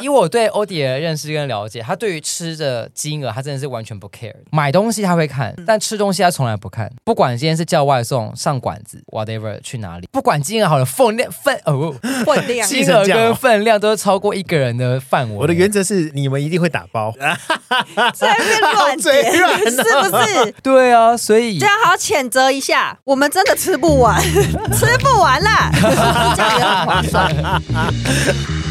[0.00, 4.34] 以我对欧迪的认识跟了解，他对于吃的金额，他真的是完全不 care。
[4.50, 6.90] 买东西他会看，但吃东西他从来不看。
[7.04, 11.94] 不管今天是叫外送、上馆子，whatever 去哪里，不管金额好了，分量分哦，
[12.24, 15.36] 分量金额跟分量都是超过一个人的范围。
[15.36, 17.12] 我的原则是，你们一定会打包，
[18.14, 20.54] 在那边乱点，是不是？
[20.62, 24.18] 对啊，所以这样好好谴责一下，我们真的吃不完，
[24.72, 25.70] 吃不完啦，
[26.34, 28.61] 这样也很划算。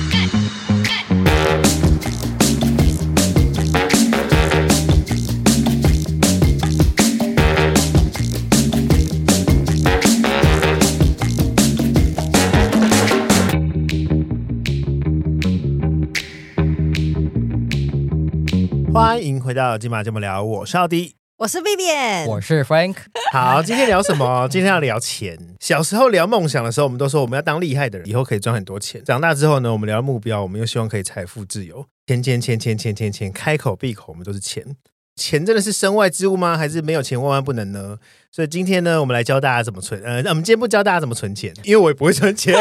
[18.94, 22.98] 欢迎回到金马这么聊，我是奥迪，我是 Vivian，我是 Frank。
[23.32, 24.46] 好，今天聊什么？
[24.52, 25.38] 今天要聊钱。
[25.62, 29.02] 小时候聊梦想的时候，我们都说我们要当厉害的人，以后可以赚很多钱。
[29.06, 31.86] 长大之后呢，我们聊目标，我们又希望可以财富自由。
[32.06, 34.76] 钱钱钱钱钱钱钱，开口闭口我们都是钱。
[35.22, 36.58] 钱真的是身外之物吗？
[36.58, 38.00] 还是没有钱万万不能呢？
[38.32, 40.02] 所以今天呢，我们来教大家怎么存。
[40.02, 42.56] 呃，我们今天不教大家怎么存钱，因为我也不会存钱。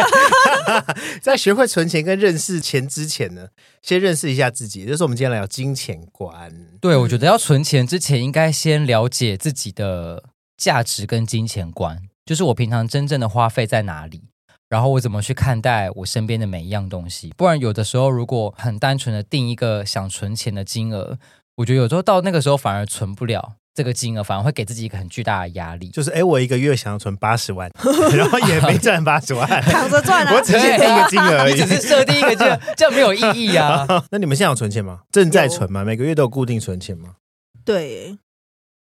[1.22, 3.48] 在学会存钱跟认识钱之前呢，
[3.80, 6.52] 先认识一下自己，就是我们今天来聊金钱观。
[6.80, 10.24] 对，我觉得要存钱之前，应该先了解自己的
[10.56, 14.24] 价值跟金钱观，就是我平常真正的花费在哪里，
[14.68, 17.32] 然后我怎么去看待我身边的每一样东西。
[17.36, 21.18] 不然有的时候，如果很单纯的定一个想存钱的金额。
[21.60, 25.90] 我觉得有时候到那个时候反而存不了这个金额，反而会给自己一个很巨大的压力。
[25.90, 27.70] 就是哎，我一个月想要存八十万，
[28.16, 30.32] 然后也没赚八十万，躺着赚啊！
[30.34, 33.86] 我只是定一个金额而已，只是设定一个金额，这样没有意义啊。
[34.10, 35.00] 那你们现在有存钱吗？
[35.12, 35.84] 正在存吗？
[35.84, 37.10] 每个月都有固定存钱吗？
[37.62, 38.16] 对。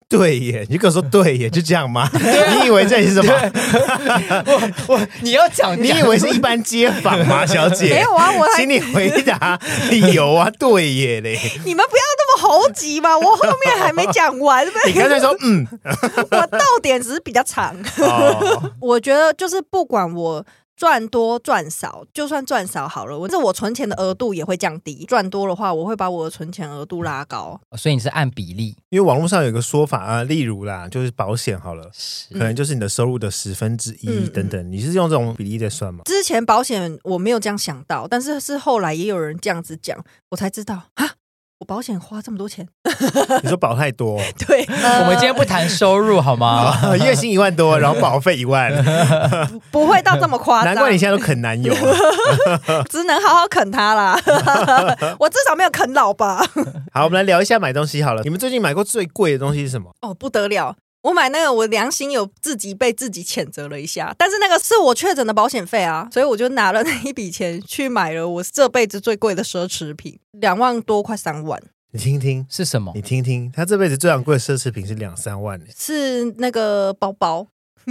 [0.08, 2.10] 对耶，你跟我说对耶，就这样吗？
[2.12, 3.32] 你以为这是什么？
[4.44, 7.90] 我我你要讲，你以为是一般街坊吗，小姐？
[7.90, 9.56] 没有啊，我请你回答
[9.88, 11.38] 理由啊，对耶嘞。
[11.64, 12.02] 你们不要
[12.40, 14.66] 猴急嘛，我后面还没讲完。
[14.86, 15.66] 你刚才说嗯，
[16.32, 17.76] 我到点只是比较长。
[17.98, 20.46] 哦、 我觉得就是不管我。
[20.76, 25.04] 赚多赚少，就算赚少好了，我这我存钱的额度也会降低。
[25.04, 27.60] 赚多的话，我会把我的存钱额度拉高。
[27.76, 31.90] 所以你是按比例，因为网络上有个说法啊，例如啦，就是保险好了，
[32.32, 34.58] 可能就是你的收入的十分之一等等。
[34.58, 36.00] 嗯、你是用这种比例在算吗？
[36.06, 41.10] 之前保险我没有这样想到，但是是后来也有人这样子讲，我才知道啊。
[41.60, 42.66] 我保险花这么多钱，
[43.44, 44.18] 你说保太多？
[44.48, 46.74] 对，呃、我们今天不谈收入好吗？
[47.04, 48.72] 月薪一万多，然后保费一万，
[49.70, 50.74] 不会到这么夸张。
[50.74, 51.74] 难怪你现在都啃男友，
[52.88, 54.18] 只能好好啃他啦。
[55.18, 56.42] 我至少没有啃老吧。
[56.94, 58.22] 好，我们来聊一下买东西好了。
[58.22, 59.90] 你们最近买过最贵的东西是什么？
[60.00, 60.76] 哦，不得了。
[61.02, 71.62] 我买那个，我良心有自己被自己谴责了一下，但是那个是我确诊的保险费啊，所以我就拿了那一笔钱去买了我这辈子最贵的奢侈品，两万多，快三万。
[71.92, 72.92] 你听听是什么？
[72.94, 77.48] 你听听，他这辈子最昂贵的奢侈品是两三万，是那个包包。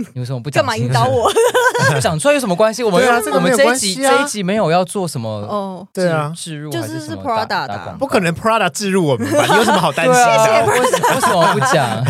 [0.14, 0.62] 你为什么不讲？
[0.64, 1.32] 干嘛引导我？
[2.02, 2.84] 讲出来有什么关系？
[2.84, 9.46] 我们啊，这个、我们这一集这一集没有要做什么哦，对啊，置入就是是 Prada 的，不可能 Prada 置入我们吧？
[9.48, 10.86] 你有什么好担心为
[11.22, 12.04] 什么不讲？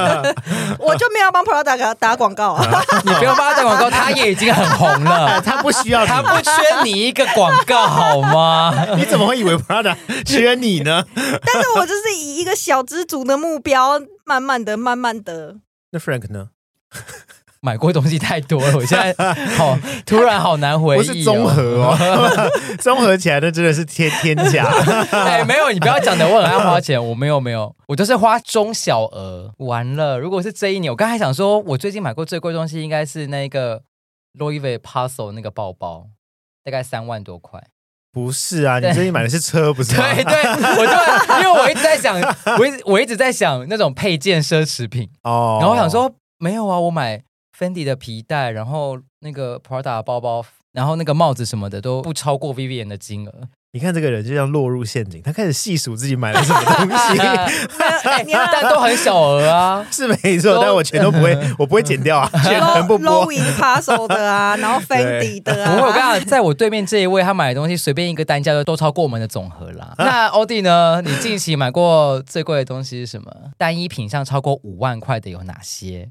[0.80, 2.64] 我就没有帮 Prada 打打广告啊！
[3.04, 6.50] 你不用帮他打广告，他也已经很红了，他不需要，他不缺
[6.84, 8.72] 你一个广告好吗？
[8.96, 11.04] 你怎么会以为 Prada 缺你呢？
[11.14, 15.56] 但是我就是以一个小资族的目标，慢慢的、慢慢的。
[15.92, 16.48] 那 Frank 呢？
[17.62, 19.12] 买过东西太多了，我现在
[19.58, 21.02] 好突然好难回忆、哦。
[21.02, 24.64] 不是综合哦， 综合起来的真的是天天价。
[25.10, 29.52] 哎，没有，你不要讲的，我很爱花钱，我没有没有，我都是花中小额。
[29.58, 33.82] 完了，如果是这一年，我刚才想说，我最近买过最贵的东西应该是那个
[34.38, 36.06] Louis Vuitton 那个包包，
[36.64, 37.62] 大概三万多块。
[38.12, 39.94] 不是啊，你最近买的是车，不是？
[39.94, 40.42] 对对，
[40.78, 42.18] 我就因为我一直在想，
[42.58, 47.22] 我一我一直在想那种配件奢侈品哦，然后我想说没有啊，我买。
[47.58, 50.42] Fendi 的皮带，然后那个 Prada 包包，
[50.72, 53.32] 然后那个帽子什么的都 不超过 Vivian 的金额。
[53.72, 57.18] 你看这个人就像落入陷阱，他开始细数自己买了什么东西，
[58.32, 63.26] 但都很小额啊， 是没错，但我全都不会，我不会剪掉啊，全部播。
[63.26, 65.74] Louis Vuitton 的啊，然后 Fendi 的啊。
[65.76, 69.94] 不会，我刚刚在我对面这一位，他买的东西随便一个单价都都超过我们的总和啦。
[69.98, 71.02] 那欧弟呢？
[71.04, 73.30] 你近期买过最贵的东西是什么？
[73.58, 76.10] 单一品项超过五万块的有哪些？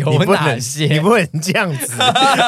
[0.00, 0.86] 有你不能哪些？
[0.86, 1.94] 你不能这样子。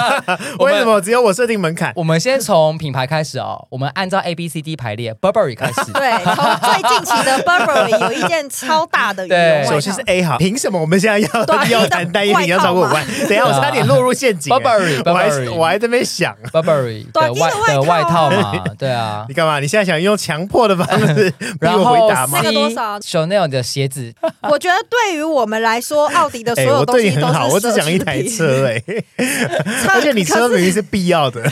[0.58, 1.92] 为什么只有我设定门槛？
[1.94, 5.74] 我们先从品牌开始哦，我们按照 A B C D 排列，Burberry 开始。
[5.92, 9.70] 对，从最近期的 Burberry 有一件超大的羽绒外套。
[9.70, 13.04] 首先是 A 好，凭什么我们现在要对 要谈单一定要超过五万？
[13.28, 14.50] 等一下我差点落入陷阱。
[14.54, 19.34] Burberry，我还我还在那边想 Burberry 短的外衣的外套嘛，对啊你。
[19.34, 19.60] 干嘛？
[19.60, 22.50] 你现在想用强迫的方式然后回答吗那？
[22.50, 31.42] 个多少 Chanel 的鞋子，我觉得对于我们来说，奥迪的所有东西都好，我只讲一台车哎，车 而且你车明明是必要的，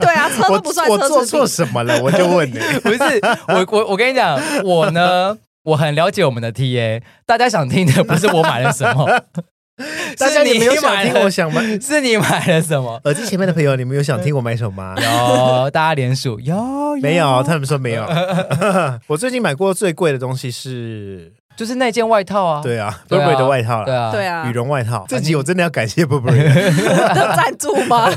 [0.00, 1.46] 对啊，车我都不算我做错。
[1.46, 2.00] 什么了？
[2.02, 2.58] 我就 问你。
[2.82, 2.98] 不是
[3.48, 9.06] 我我我跟你讲，我呢，我很了解我们的 TA，大家想听的不是我买了什么，
[10.18, 11.62] 大家是你你没有想听我想买？
[11.80, 13.00] 是你买了什么？
[13.04, 14.94] 耳机前面的朋友，你们有想听我买什么吗？
[15.00, 16.56] 有，大家联署有
[17.02, 18.06] 没有，他们说没有。
[19.06, 25.04] 我最近买过最贵的东西是，就是那件外套啊，对啊对啊，Burberry 的外套啦，对啊，对啊羽，绒外套。
[25.08, 26.42] 这集我真的要感谢 Burberry，
[27.14, 28.10] 的 赞助吗？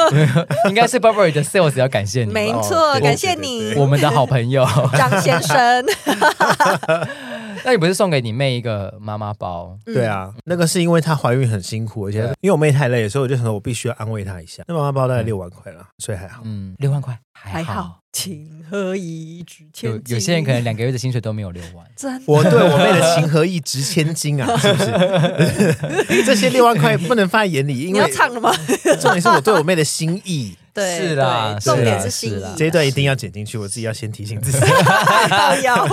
[0.68, 4.66] 应该是 Burberry 的 sales 要感谢你没错，对感谢对对你，我们的好朋友。
[4.96, 5.84] 张先生。
[7.64, 9.76] 那你不是送给你妹一个妈妈包？
[9.84, 14.62] 对啊，那个是因为她怀孕很辛苦，而且因为我妹太累，所以我就想说我必须要安慰她一下。
[14.66, 16.42] 那妈妈包大概六万块了，所以还好。
[16.44, 17.72] 嗯，六万块还好。
[17.72, 20.14] 还好，情何以值千金？
[20.14, 21.86] 有有些人可能两个月的薪水都没有六万。
[21.96, 26.22] 真的我对我妹的情何以值千金啊， 是不是？
[26.24, 28.52] 这些六万块不能放在眼里，因你要为唱了吗？
[29.00, 30.56] 重点是我对我妹的心意。
[30.72, 32.44] 对，是啦对重点是心意。
[32.56, 34.58] 这一段一定要剪进去，我自己要先提醒自己。
[35.28, 35.86] 靠腰。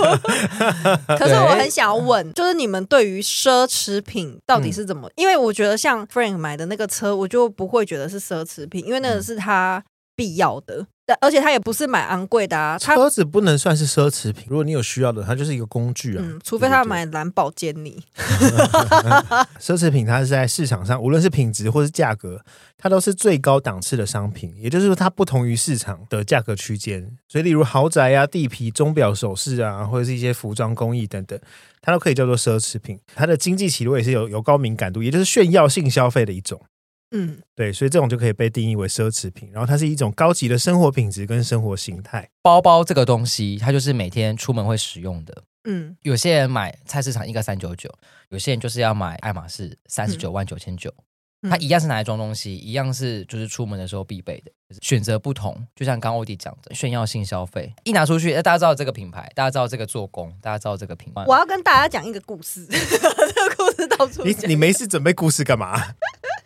[1.18, 5.10] 可是我很想要问，就是你们对于奢侈品到底是怎么？
[5.16, 9.82] 因为我觉得像 Frank 买的那个车，我就不会觉得是奢侈品，因为那个是他
[10.18, 16.24] 必要的，但而且它也不是买昂贵的啊，他车子不能算是奢侈品，如果你有需要的，它就是一个工具啊。
[16.26, 18.02] 嗯，除非他对买蓝宝坚尼，
[19.62, 22.44] 奢侈品，它是在市场上，无论是品质或是价格，
[22.76, 24.52] 它都是最高档次的商品。
[24.56, 27.16] 也就是说，它不同于市场的价格区间。
[27.28, 31.38] 所以，例如豪宅啊、地皮、钟表、首饰啊，或者是一些服装工艺等等，
[31.80, 32.98] 它都可以叫做奢侈品。
[33.14, 36.60] 它的经济起落也是有有高敏感度，也就是炫耀性消费的一种。
[37.10, 39.50] 嗯，对，所以这种就可以被定义为奢侈品。
[39.52, 42.28] 然后，它是一种高级的生活品质跟生活形态。
[42.42, 45.42] 包包这个东西，它就是每天出门会使用的。
[45.64, 47.92] 嗯，有些人买菜市场一个三九九，
[48.28, 50.90] 有些人就是要买爱马仕三十九万九千九。
[50.90, 51.04] 嗯
[51.48, 55.56] 它一样是拿来装东西，一样是就是出门的时候必备的，就是选择不同。
[55.76, 61.22] 就像刚欧弟讲的，炫耀性消费，一拿出去，大家知道这个品牌，大家知道这个做工，大家知道这个品牌。
[61.28, 64.34] 我要跟大家讲一个故事， 这个故事到处你。
[64.48, 65.80] 你没事准备故事干嘛？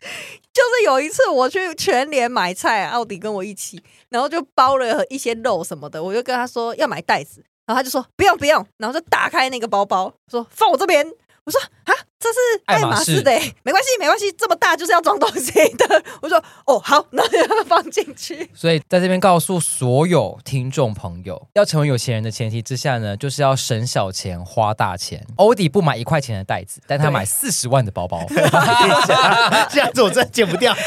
[0.53, 11.07] 就是有一次我去全联买菜，奥迪跟我一起，然后就包了一些肉什么的，我就跟他说要买袋子，然后他就说不用不用，然后就打开那个包包，说放我这边。
[11.45, 16.03] 我说啊，这是爱马仕的、欸，没关系没关系，这么大就是要装东西的。
[16.23, 18.49] 我说哦好，那就要放进去。
[18.55, 25.27] 所以在这边告诉所有听众朋友，要成为有钱人的前提之下呢，就是要省小钱花大钱。
[25.37, 28.25] 欧迪不买一块钱的袋子，但他买四十万的包包。
[29.71, 30.73] 这样子我真的剪不掉。
[30.75, 30.81] 好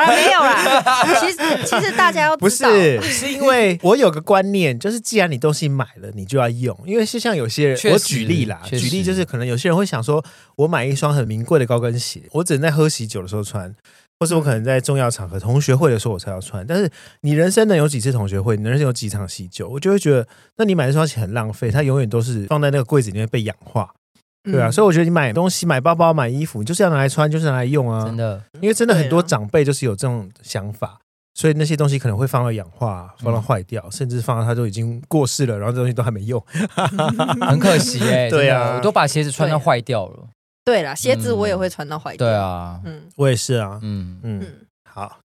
[0.00, 1.06] 了，没有啦。
[1.20, 6.76] 其实其实大家要不是，是因为我有个观念，就是既然你东西买了，你就要用。
[6.84, 10.24] 因为是像有些人，我举例啦，举例就是可能有些人会想说，
[10.56, 13.74] 我买一双很名贵的高跟鞋，我只能在喝喜酒的时候穿，
[14.18, 16.66] 或是我可能在重要场合、同学会的时候我才要穿。
[16.66, 18.56] 但是你人生能有几次同学会？
[18.56, 19.68] 你人生有几场喜酒？
[19.68, 20.26] 我就会觉得，
[20.56, 23.90] 那你买这双鞋很浪费，它永远都是放在那个柜子里面被氧化。
[24.44, 28.04] 对啊，嗯所以我觉得你买东西、买包包、买衣服，你就是要拿来穿，就是拿来用啊。
[28.04, 30.99] 真的，因为真的很多长辈就是有这种想法，
[31.34, 36.42] 所以那些东西可能会放到氧化、放到坏掉，嗯甚至放到它都已经过世了，然后这东西都还没用。
[37.46, 38.76] 很可惜哎、 对啊。
[38.76, 40.28] 我都把鞋子穿到坏掉了。
[40.64, 42.26] 对啦，鞋子我也会穿到坏掉。
[42.26, 43.02] 对，啊，嗯。
[43.16, 44.46] 我也是啊，嗯，嗯，嗯，
[44.88, 45.18] 好，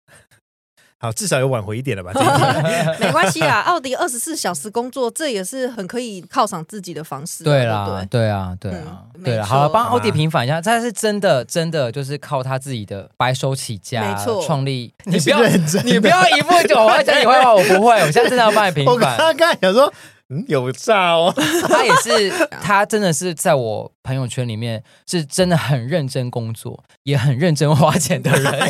[1.03, 2.13] 好，至少有挽回一点了吧？
[2.98, 3.60] 没关系啦。
[3.63, 7.45] 奥迪二十四小时工作，这也是很可以犒赏自己的方式啊。
[7.45, 14.93] 对对啦，对啊，对啊，嗯对了，好了，帮奥迪平反一下，他是真的，真的就是靠他自己的白手起家，没错创立。
[15.03, 15.45] 你不要，
[15.83, 19.17] 你不要一副就我要讲你坏话，我不会，我现在真的要帮你平反。
[19.36, 19.93] 刚刚想说，
[20.30, 21.34] 嗯，有诈哦，
[21.68, 28.70] 他也是，他真的是在我朋友圈里面是真的很认真工作，也很认真花钱的人。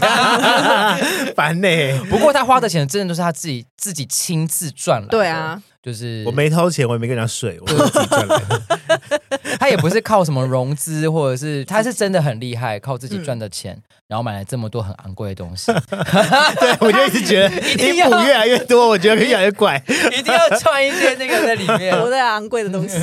[1.36, 1.68] 烦呢。
[2.10, 5.12] 不过他花的钱真的都是他自己自己亲自赚来的。
[5.12, 9.22] 对啊，就是我没掏钱，我也没跟人家睡，我自己赚来的。
[9.64, 15.72] 他也不是靠什么融资，或者是他是真的很厉害，靠自己赚的钱，嗯、然后买了这么多很昂贵的东西。
[16.60, 23.00] 对，我就一直觉得 一定要补越来越多，我觉得越来越怪，一定要穿一些那个在里面， 我的昂贵的东西。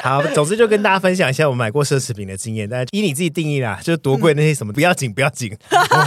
[0.00, 5.54] 好，总之就跟大家分享一下我买过奢侈品的经验，但是依你自己定义啦，就是多贵那些什么、嗯、不要紧，不要紧，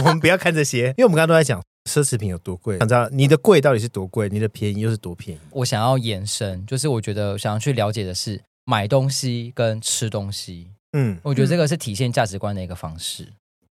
[0.02, 5.40] 我们不要看这些，因为我们刚刚都在讲奢侈品有多贵，想知道你的贵到底是多贵，你的便宜又是多便宜。
[5.50, 13.32] 我想要延伸，就是我觉得想要去了解的是买东西跟吃东西，嗯，我觉得这个是体现价值观的一个方式，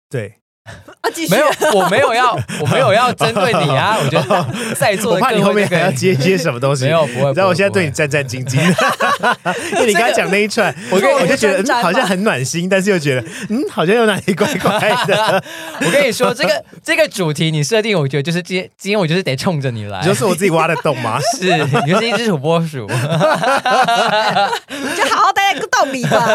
[0.09, 0.37] 对。
[1.01, 3.97] 啊，继续没有，我没有要，我没有要针对你啊！
[4.03, 6.85] 我觉得在座的，我怕你后面还要接接什么东西。
[6.85, 7.33] 没有，不会。
[7.35, 8.57] 然后我现在对你战战兢兢，
[9.75, 15.43] 因为你刚才讲那一串，我跟我就觉得嗯，好像很暖心，但是又觉得嗯，好像有哪里怪怪的。
[15.81, 21.19] 我跟你说，这个这个主题你设定，我觉得就是今天今天我就是得冲着你来，就是我自己挖的洞吗？
[21.39, 21.47] 是，
[21.87, 22.95] 你就是一只土拨鼠，就
[25.15, 26.27] 好好待在个洞里吧。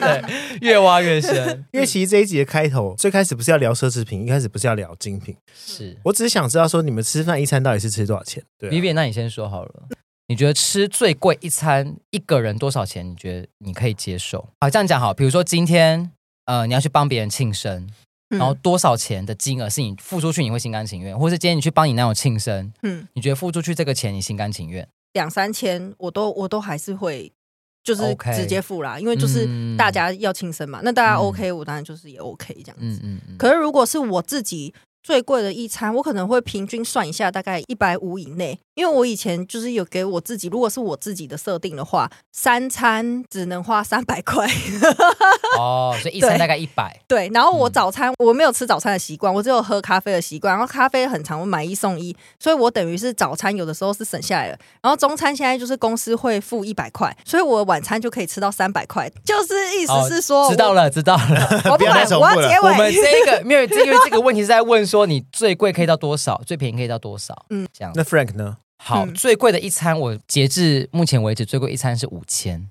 [0.00, 0.22] 对，
[0.62, 1.64] 越挖越深。
[1.72, 3.67] 因为其实这一集的开头最开始不是要聊。
[3.68, 8.42] 聊奢侈品，一开始不是要聊精品，是我只是想知道说你们吃饭一餐到底是吃多少钱？
[8.58, 9.88] 对，Vivian，那你先说好了，
[10.28, 13.06] 你觉得吃最贵一餐一个人多少钱？
[13.06, 14.48] 你觉得你可以接受？
[14.60, 16.10] 好，这样讲好，比如说今天
[16.46, 17.86] 呃你要去帮别人庆生，
[18.30, 24.88] 然后多少钱的金额是你付出去你会心甘情愿，或是今天你去帮你男友庆生，嗯，你觉得付出去这个钱你心甘情愿？
[25.12, 27.30] 两三千我都我都还是会。
[27.94, 33.00] 就是直接付啦.因为就是大家要庆生嘛，嗯、那大家 OK，我当然就是也 OK 这样子。
[33.02, 33.36] 嗯嗯嗯。
[33.38, 34.74] 可是如果是我自己
[35.08, 38.58] 最贵的一餐，我可能会平均算一下，大概一百五以内。
[38.74, 44.46] 因为我以前就是有给我自己，如果是我自己的设定的话，三餐只能花三百块。
[45.58, 46.96] 哦，所以一餐大概一百。
[47.08, 50.52] 对，然后我早餐、嗯、我没有吃早餐的习惯，我只有喝咖啡的习惯。
[50.54, 54.58] 然后咖啡很常，我买一送一，所以我等于是早餐有的时候是省下来了。
[54.82, 59.10] 然后中餐现在就是公司会付一百块，所以我晚餐就可以吃到三百块。
[59.24, 61.62] 就是意思是说，哦、知道了，知道了。
[61.64, 62.70] 我不管，我要结尾。
[62.70, 67.46] 我们这个没有，因为这个问题是在问说，你最贵可以到多少，最便宜可以到多少？
[67.50, 67.92] 嗯，这样。
[67.94, 68.58] 那 Frank 呢？
[68.82, 72.70] 好，嗯、最贵的一餐，我截至目前为止最贵一餐是五千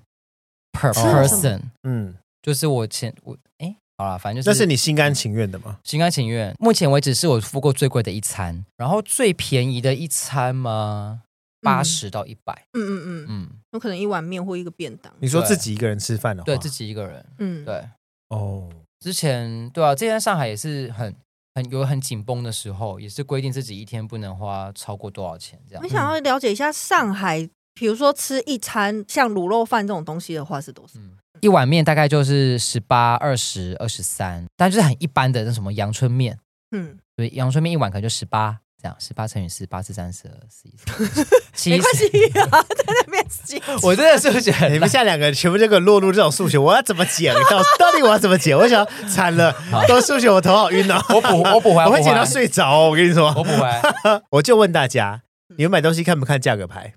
[0.72, 1.60] per person。
[1.82, 4.58] 嗯，就是我前我哎，好了，反正就是。
[4.58, 5.78] 那是你心甘情愿的吗？
[5.84, 6.54] 心甘情愿。
[6.58, 11.22] 目前为止是我付过最贵的一餐，然后最便宜的一餐吗？
[11.60, 12.54] 八十到一百。
[12.72, 15.12] 嗯嗯嗯嗯，有可能一碗面或一个便当。
[15.18, 17.84] 你说自己一个人吃饭的话，对自己一个人，嗯，对。
[18.28, 18.70] 哦，
[19.00, 21.14] 之前对啊，之前上海也是很。
[21.58, 25.82] 很有很紧绷的时候，也是规定自己一天不能花超过多少钱这样。
[25.82, 31.00] 我想要了解一下上海，比如说吃一餐像卤肉饭这种东西的话是多少？
[31.00, 36.38] 嗯，一碗面大概就是十八、二十、二十三，但就是很一般的那什么阳春面，
[36.70, 38.60] 嗯，所以阳春面一碗可能就十八。
[38.80, 40.68] 这样十八乘以四，八四三十二，四
[41.52, 42.06] 七没关系
[42.38, 43.60] 啊，在那边记。
[43.82, 47.34] 我真的是不是你们现在两个全部就给我落入这种数学，我要怎么解？
[47.50, 48.54] 到到底我要怎么解？
[48.54, 49.52] 我想惨了，
[49.88, 51.04] 都数学我头好晕哦。
[51.08, 52.88] 我补 我补回来，我会解到睡着。
[52.88, 53.82] 我跟你说，我补回来。
[54.30, 55.22] 我就问大家，
[55.56, 56.94] 你们买东西看不看价格牌？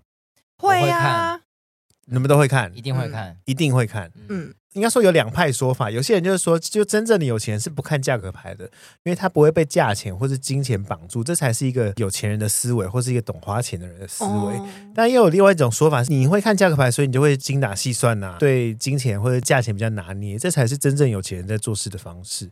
[0.60, 1.40] 会啊，
[2.06, 4.12] 你们都会看，一定会看，一定会看。
[4.30, 4.54] 嗯。
[4.74, 8.64] 应该说有两派说法，有些人就是说，就真正的有钱人是不看价格牌的，
[9.04, 14.30] 因为他不会被价钱或是金钱绑住，这才是一个有钱人的思维，或是一个懂花钱的人的思维。
[14.30, 22.50] 哦、但又有另外一种说法，是你会看价格牌，所以你就会精打细算呐、啊，对金钱或者价钱比较拿捏，这才是真正有钱人在做事的方式。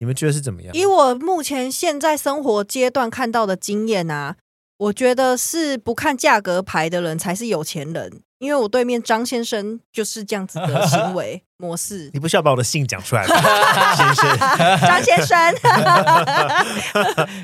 [0.00, 0.74] 你们觉得是怎么样？
[0.74, 4.36] 以我目前现在生活阶段看到的经验啊，
[4.78, 8.22] 我觉得是不看价格牌的人才是有钱人。
[8.38, 13.34] 因为我对面张先生就是这样子的行为 模式，你不需要把我的姓讲出来吗？
[13.96, 14.38] 先生，
[14.80, 15.54] 张先生，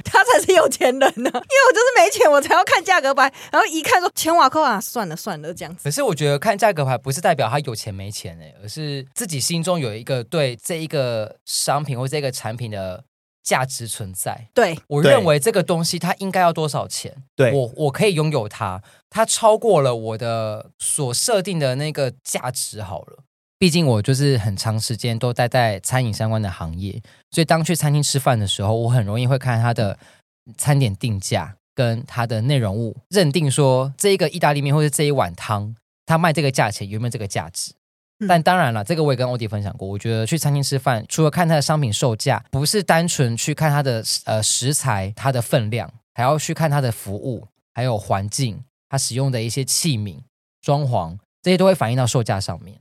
[0.04, 1.08] 他才是有钱人呢。
[1.08, 5.82] 因为我就是没钱，我才要看价格牌，然后一看说千瓦扣啊，算了算了这样子。
[5.82, 13.02] 可是我觉得看价格牌不是代表他有钱没钱哎，而是自己心中有一个对这一个商品或这个产品的。
[13.44, 17.14] 价值存在，对，我认为这个东西它应该要多少钱？
[17.36, 22.80] 对，我我可以拥有它，它超过了我的所设定的那个价值。
[22.80, 23.18] 好了，
[23.58, 29.98] 毕竟我就是很长时间都待在餐饮相关的行业，所以当去餐厅吃饭的时候，我很容易会看它的
[30.56, 37.74] 餐点定价跟它的内容物，认定说这一个意大利面或者这一碗汤，它卖这个价钱有没有这个价值。
[38.28, 39.86] 但当然了，这个我也跟欧迪分享过。
[39.88, 50.18] 我觉得去餐厅吃饭，除了看它的商品售价，不是单纯去看它的呃食材、它的分量，还要去看它的服务，还有环境，它使用的一些器皿、
[50.62, 52.78] 装潢，这些都会反映到售价上面。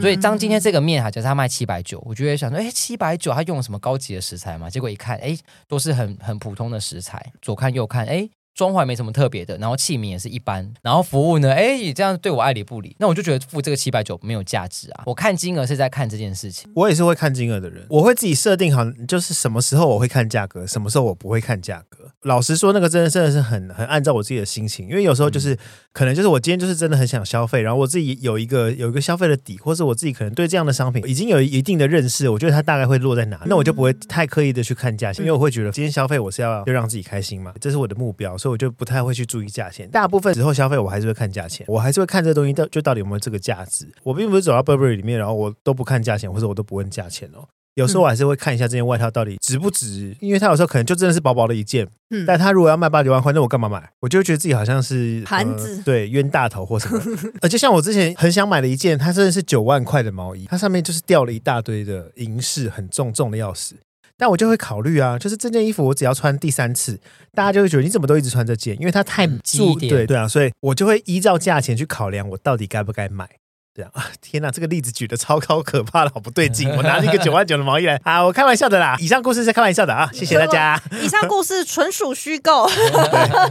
[0.00, 4.70] 所以当今天这个面哈，假设它卖七百九，我就会想说，哎，七百九，它用了什么高级的食材吗？
[4.70, 5.36] 结果一看，哎，
[5.68, 7.32] 都是很很普通的食材。
[7.42, 8.28] 左看右看，哎。
[8.56, 15.02] 装潢没什么特别的，然后器皿也是一般，然后服务呢，哎，也这样对我爱理不理，那我就觉得付这个七百九没有价值啊。
[15.04, 22.10] 我看金额是在看这件事情，我也是会看金额的人，我会自己设定好，就是什么时候我会看价格，什么时候我不会看价格。
[22.22, 25.58] 老实说，那个真的真的是很很按照我自己的心情，因为有时候就是、嗯、
[25.92, 39.90] 可能就是我今天就是真的很想消费，然后我自己有一个有一个消费的底，或者我自己可能对这样的商品已经有一定的认识，我觉得它大概会落在哪，那我就不会太刻意的去看价钱，因为我会觉得今天消费我是要就让自己开心嘛，这是我的目标，所以我就不太会去注意价钱。
[39.90, 43.88] 大部分时候消费我还是会看价钱，我还是会看这个东西到就到底有没有这个价值。
[44.04, 47.44] 我并不是走到 Burberry 里面，然后我都不看价钱，或者我都不问价钱哦。
[47.74, 53.90] 有时候我还是会看一下这件外套到底值不值，因为它有时候可能就真的是薄薄的一件，嗯，但它如果要卖八九万块，那我干嘛买？
[54.00, 57.02] 我就觉得自己好像是盘子，呃，对，冤大头或什么。
[57.42, 63.74] 而且像我之前很想买的一件，它真的是九万块的毛衣，它上面就是掉了一大堆的银饰，很重，重的要死。
[64.18, 66.98] 但我就会考虑啊，就是这件衣服我只要穿第三次，
[67.34, 73.28] 大家就会觉得你怎么都一直穿这件，因为它太重，对对啊，所以我就会依照价钱去考量我到底该不该买。
[73.76, 74.06] 这样啊！
[74.22, 76.70] 天哪，这个例子举的超高可怕的，好不对劲！
[76.74, 78.24] 我拿了一个九万九的毛衣来 啊！
[78.24, 80.08] 我开玩笑的啦，以上故事是开玩笑的啊！
[80.14, 80.82] 谢谢大家。
[81.02, 82.66] 以上故事纯属虚构。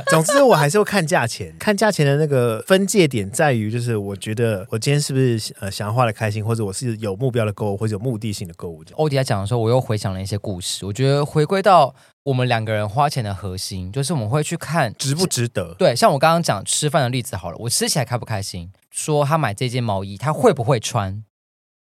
[0.07, 8.83] 总之，我还是会看价钱，看价钱的那个分界点在于，就是我觉得我今天是不是呃想要花的开心，或者我是有目标的购物，或者有目的性的购物。
[8.93, 10.85] 欧迪在讲的时候，我又回想了一些故事。
[10.85, 11.93] 我觉得回归到
[12.25, 15.75] 我们两个人花钱的核心，就是我们会去看值不值得。
[15.75, 18.71] 对，像我刚刚讲吃饭的例子好了，我吃起来开不开心？
[18.89, 21.23] 说他买这件毛衣，他会不会穿？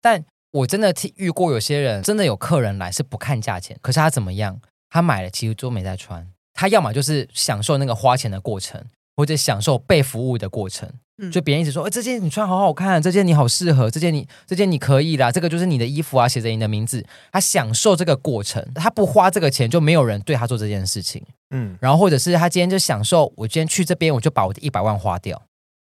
[0.02, 4.62] 但我真的听遇过有些人，真的有客人来是不看价钱，可是他怎么样？
[4.90, 8.86] 他买了其实都没在穿，他要么就是享受那个花钱的过程，
[9.18, 10.90] 或者享受被服务的过程。
[11.22, 17.06] 嗯，就别人一直说，哎，这件你穿好好看，这件你好适合，这件你这件你可以啦，这个就是你的衣服啊，写着你的名字。
[17.32, 21.22] 他享受这个过程，他不花这个钱，就没有人对他做这件事情。
[21.52, 25.42] 嗯，然后或者是他今天就享受，我今天去这边，我就把我的一百万花掉。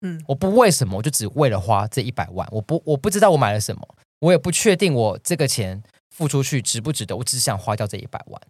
[0.01, 2.47] 嗯，我不为什么，我就只为了花这一百万。
[2.51, 3.87] 我不，我不知道我买了什么，
[4.19, 7.15] 我也不确定我这个钱付出去值不值得。
[7.17, 8.41] 我只想花掉这一百万。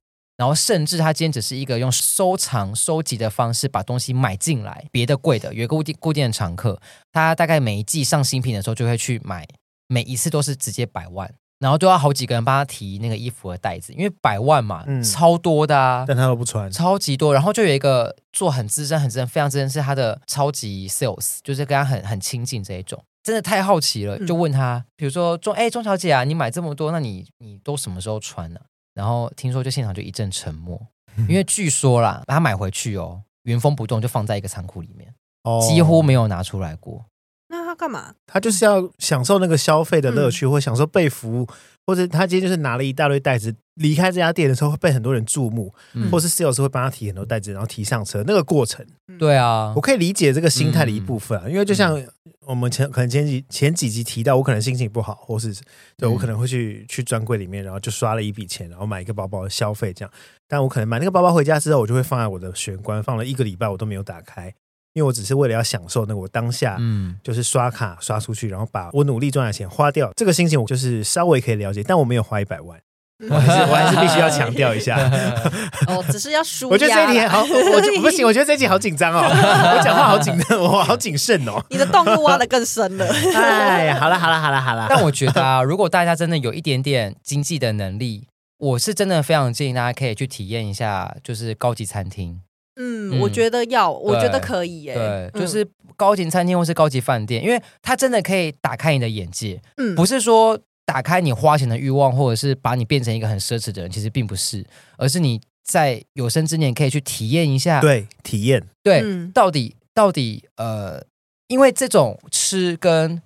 [0.41, 6.81] 然后，甚至他今天只是一个用收藏、收集的方式把东西买进来，别的贵的，有一个固定固定的常客，
[7.11, 9.47] 他大概每一季上新品的时候就会去买，
[9.87, 11.31] 每一次都是直接百万。
[11.59, 17.35] 然后都要好几个人帮他提那个衣服的袋子，因为百万嘛，嗯、超多的啊，但他都不穿，超级多。
[17.35, 28.65] 然后就有一个做很资深、很资深、非常资深，是他的超级 sales，就是跟他很很亲近这一种，真的太好奇了，就问他，嗯、比如说钟哎钟小姐啊，你买这么多，那你你都什么时候穿呢、啊？
[28.93, 30.79] 然后听说就现场就一阵沉默，
[31.27, 37.05] 因为据说啦，把他买回去哦，原封不动就放在一个仓库里面，哦、几乎没有拿出来过。
[37.47, 38.15] 那他干嘛？
[38.25, 41.47] 他就是要享受那个消费的乐趣，嗯、或享受被服务，
[41.85, 48.85] 或者他今天就是拿了一大堆袋子离开这家店的时候会被很多人注目，嗯、或是 sales 会帮他提很多袋子，然后提上车那个过程。
[49.17, 52.01] 对啊，我可以理解这个心态的一部分啊，嗯、因为就像
[52.45, 55.53] 我们前可能前几前几集提到，我可能心情不好，或是
[55.97, 60.13] 对我可能会去去专柜里面，然后就刷了一笔钱，然后买一个包包消费这样，
[60.47, 64.53] 但我可能买那个包包回家之后，我就会放在我的玄关，放了一个礼拜我都没有打开。
[64.93, 72.77] 因为我只是为了要享受那个我当下，嗯，就是刷卡刷出去，然后把我努力赚的钱花掉，这个心情我就是稍微可以了解，但我没有花一百万，
[73.29, 74.97] 我还是我还是必须要强调一下，
[75.87, 76.67] 哦，只是要输。
[76.67, 81.63] 我觉得这一题好，我就不行，我觉得这一题好紧张哦，我讲话好谨，我好谨慎哦。
[81.69, 83.07] 你的洞窟挖的更深了。
[83.33, 84.87] 哎，好了好了好了好了。
[84.89, 88.27] 但我觉得啊，如果大家真的有一点点经济的能力，
[88.57, 92.41] 我是真的非常建议大家可以去体验一下，就是高级餐厅。
[92.81, 94.95] 嗯，我觉得要，我觉得可以耶。
[94.95, 99.61] 对，就是高级餐厅或是高级饭店，因为它真的可以打开你的眼界。
[99.77, 104.65] 嗯，不是说打开你花钱的欲望，或者是把你变成一个很奢侈的人，其实并不是，
[104.97, 107.79] 而是你在有生之年可以去体验一下。
[107.81, 108.63] 对，体验。
[108.81, 111.03] 对，到底到底呃，
[111.47, 113.21] 因为这种吃跟。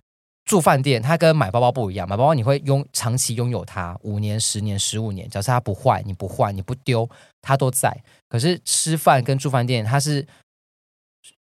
[0.46, 2.08] 住饭店，它跟买包包不一样。
[2.08, 7.10] 买包包你会拥长期拥有它，五年、十年、十五年，假设它不坏，你不换，你不丢，
[7.42, 7.92] 它都在。
[8.36, 10.28] 可是吃饭跟住饭店，它是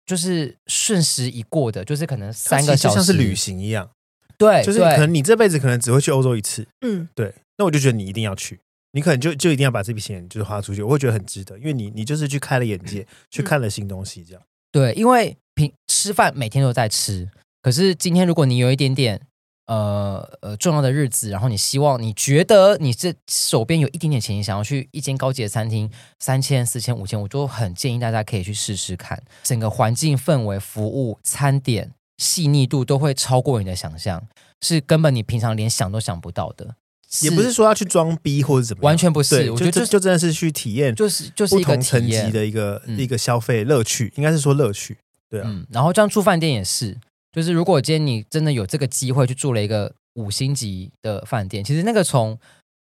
[0.07, 3.91] 就是瞬时一过的，就是可能三个小时，就像是旅行一样。
[4.39, 6.65] 对，就是可能你这辈子可能只会去欧洲一次。
[6.83, 7.35] 嗯，对。
[7.59, 8.61] 那我就觉得你一定要去，
[8.93, 14.43] 你可能就就一定要把这笔钱就是花出去，我会觉得很值得，因为你你就是去开了眼界，去看了新东西，这样。
[14.71, 17.29] 对，因为平吃饭每天都在吃。
[17.63, 19.21] 可是今天，如果你有一点点
[19.67, 34.27] 呃呃重要的日子，然后你希望你觉得你这手边有一点点钱，你想要去一间高级的餐厅，三千、四千、五千，我就很建议大家可以去试试看，整个环境氛围、服务、餐点细腻度都会超过你的想象，
[34.61, 36.77] 是根本你平常连想都想不到的。
[37.23, 39.49] 也不是说要去装逼或者怎么样，完全不是。
[39.53, 44.99] 我觉得就就真的是去体验，就是就是一个层级的一个嗯一个消费乐趣，应该是说乐趣。
[45.31, 46.99] 对啊，嗯，然后这样住饭店也是，
[47.35, 52.39] 就是如果今天你真的有这个机会去住了一个五星级的饭店，其实那个从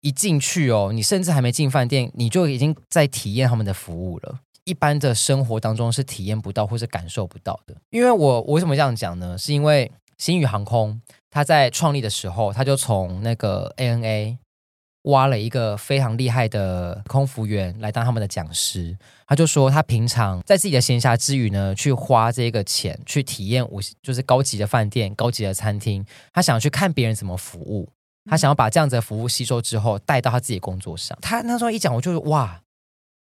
[0.02, 4.42] 一进去哦，你甚至还没进饭店，你就已经在体验他们的服务了。
[4.66, 7.76] 一般的生活当中是体验不到或是感受不到的。
[7.90, 9.38] 因为我我为什么这样讲呢？
[9.38, 14.38] 是因为星宇航空它在创立的时候，它就从那个 ANA
[15.04, 18.98] 挖了一个非常厉害的空服员来当他们的讲师。
[19.28, 26.06] 他就说，他平常在自己的闲暇之余呢，去花这个钱去体验五就是高级的饭店、高级的餐厅。
[26.32, 27.90] 他想要去看别人怎么服务，
[28.30, 31.18] 他想要把这样子的服务吸收之后带到他自己工作上。
[31.22, 32.62] 他那时候一讲，我就哇，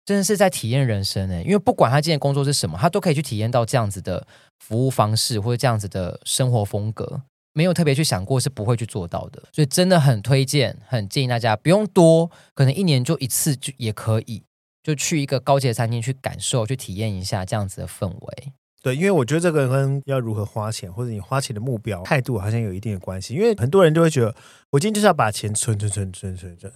[0.05, 1.41] 真的是在体验人生呢。
[1.43, 4.27] 因为不管他今天工作是什么，他都可以去体验到这样子的
[4.59, 7.21] 服务方式或者这样子的生活风格。
[7.55, 14.43] 没有特别去想过是不会去做到的，所以真的很推荐，很建议大家不用多，可能一年就一次就也可以。
[14.83, 18.53] 就去一个高级的餐厅去感受、去体验一下这样子的氛围。
[18.83, 23.33] 对，因为我觉得这个跟要如何花钱，或者你花钱的目标态度，好像有一定的关系。
[23.33, 24.35] 因为很多人就会觉得，
[24.69, 26.71] 我今天就是要把钱存存存存存存。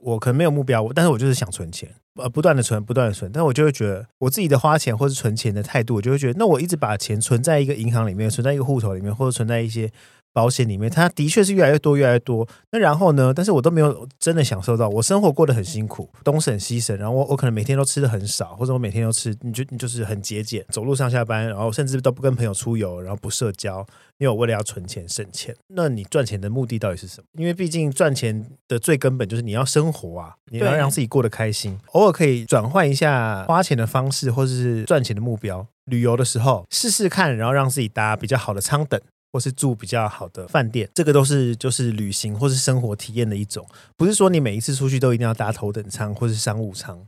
[0.00, 3.30] 我可能没有目标，但是我就是想存钱，呃，不断的存，不断的存。
[3.32, 9.90] 但我就会觉得，我自己的花钱或是存钱的态度，我就会觉得，那我一直把钱存在一个银行里面，存在一个户头里面，或者存在一些。
[10.32, 12.48] 保险里面，它的确是越来越多，越来越多。
[12.70, 13.32] 那然后呢？
[13.34, 14.88] 但是我都没有真的享受到。
[14.88, 23.86] 我生活过得很辛苦，东省西省，然后我我可能每天都吃的很少，或者我每天都吃，你就你就是很节俭，走路上下班，然后甚至都不跟朋友出游，然后不社交，
[24.18, 25.54] 因为我为了要存钱省钱。
[25.68, 27.26] 那你赚钱的目的到底是什么？
[27.38, 31.78] 因为毕竟赚钱的最根本就是你要生活啊，你要让自己过得开心。
[31.92, 35.66] 偶尔可以转换一下花钱的方式，或者是赚钱的目标。
[35.86, 39.00] 旅游的时候试试看，然后让自己搭比较好的舱等。
[39.32, 43.66] 或是住比较好的饭店，这个都是就是旅行或是生活体验的一种，
[43.96, 47.00] 不是说你每一次出去都一定要搭头等舱或是商务舱，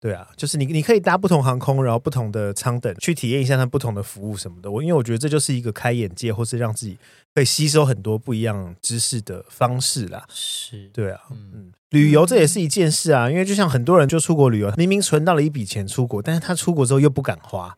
[0.00, 4.70] 对啊，就是你你可以搭不同航空，然后不同的舱等去体验一下它不同的服务什么的。
[4.70, 6.96] 我因为我觉得这就是一个开眼界，或是让自己
[7.34, 10.24] 可以吸收很多不一样知识的方式啦。
[10.28, 17.76] 是，对啊，嗯，旅游这也是一件事啊，因为就像很多人就出国旅游，明明存到了一笔钱出国，但是他出国之后又不敢花。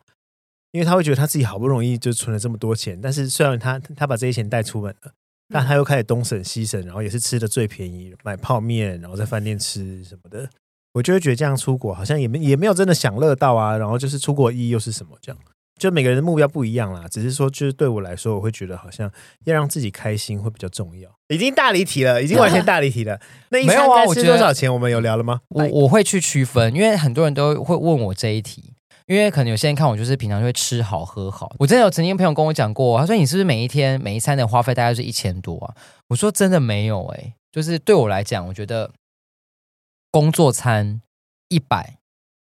[0.77, 5.11] 因为他会觉得他自己好不容易就存了这么多钱，但是虽然他他把这些钱带出门了，
[5.49, 10.47] 但他又开始东省西省，然后也是吃的最便宜，买泡面，然后在饭店吃什么的，
[10.93, 13.75] 我就会觉得这样出国好像也没也没有真的享乐到啊。
[13.75, 15.17] 然后就是出国意义又是什么？
[15.19, 15.41] 这样
[15.79, 17.07] 就每个人的目标不一样啦。
[17.07, 19.11] 只是说，就是对我来说，我会觉得好像
[19.45, 21.09] 要让自己开心会比较重要。
[21.29, 23.19] 已经大离题了，已经完全大离题了。
[23.49, 24.71] 那一餐该吃多少钱？
[24.71, 25.41] 我们有聊了吗？
[25.49, 28.73] 我我会去区分，因为很多人都会问我这一题。
[29.07, 35.75] 因为可能有些人看我就是平常就会吃好喝好，我真的有曾经朋友跟我讲过，他说你是不是每一天每一餐的花费大概是一千多啊？
[36.09, 38.91] 我说真的没有诶、欸，就是对我来讲，我觉得
[40.11, 41.01] 工作餐
[41.47, 41.97] 一百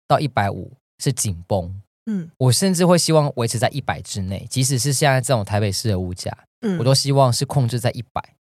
[0.08, 8.33] 到一百五是紧绷，嗯，我甚至会希望维持在一百之内，即使是现在这种台北市的物价，嗯，我都希望是控制在一百。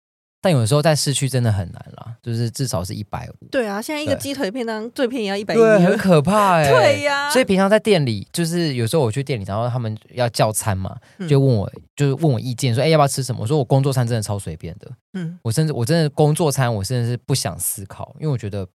[0.42, 3.46] 但有的时候在市区真的很难啦，就是至少是一百五。
[3.46, 6.70] 对啊，现在一个鸡腿便当最便宜要一百一，很可怕哎、 欸。
[6.70, 10.96] 对呀、啊，所以平常在店里，就是有时候我去店里，然后他们要叫餐嘛，
[11.28, 13.40] 就问我，嗯、就是问我意见，说哎要不要吃什么？
[13.40, 18.66] 我说我工作餐真的超随便的，嗯，我甚至我真的工作餐我真的是不想思考，因为我觉得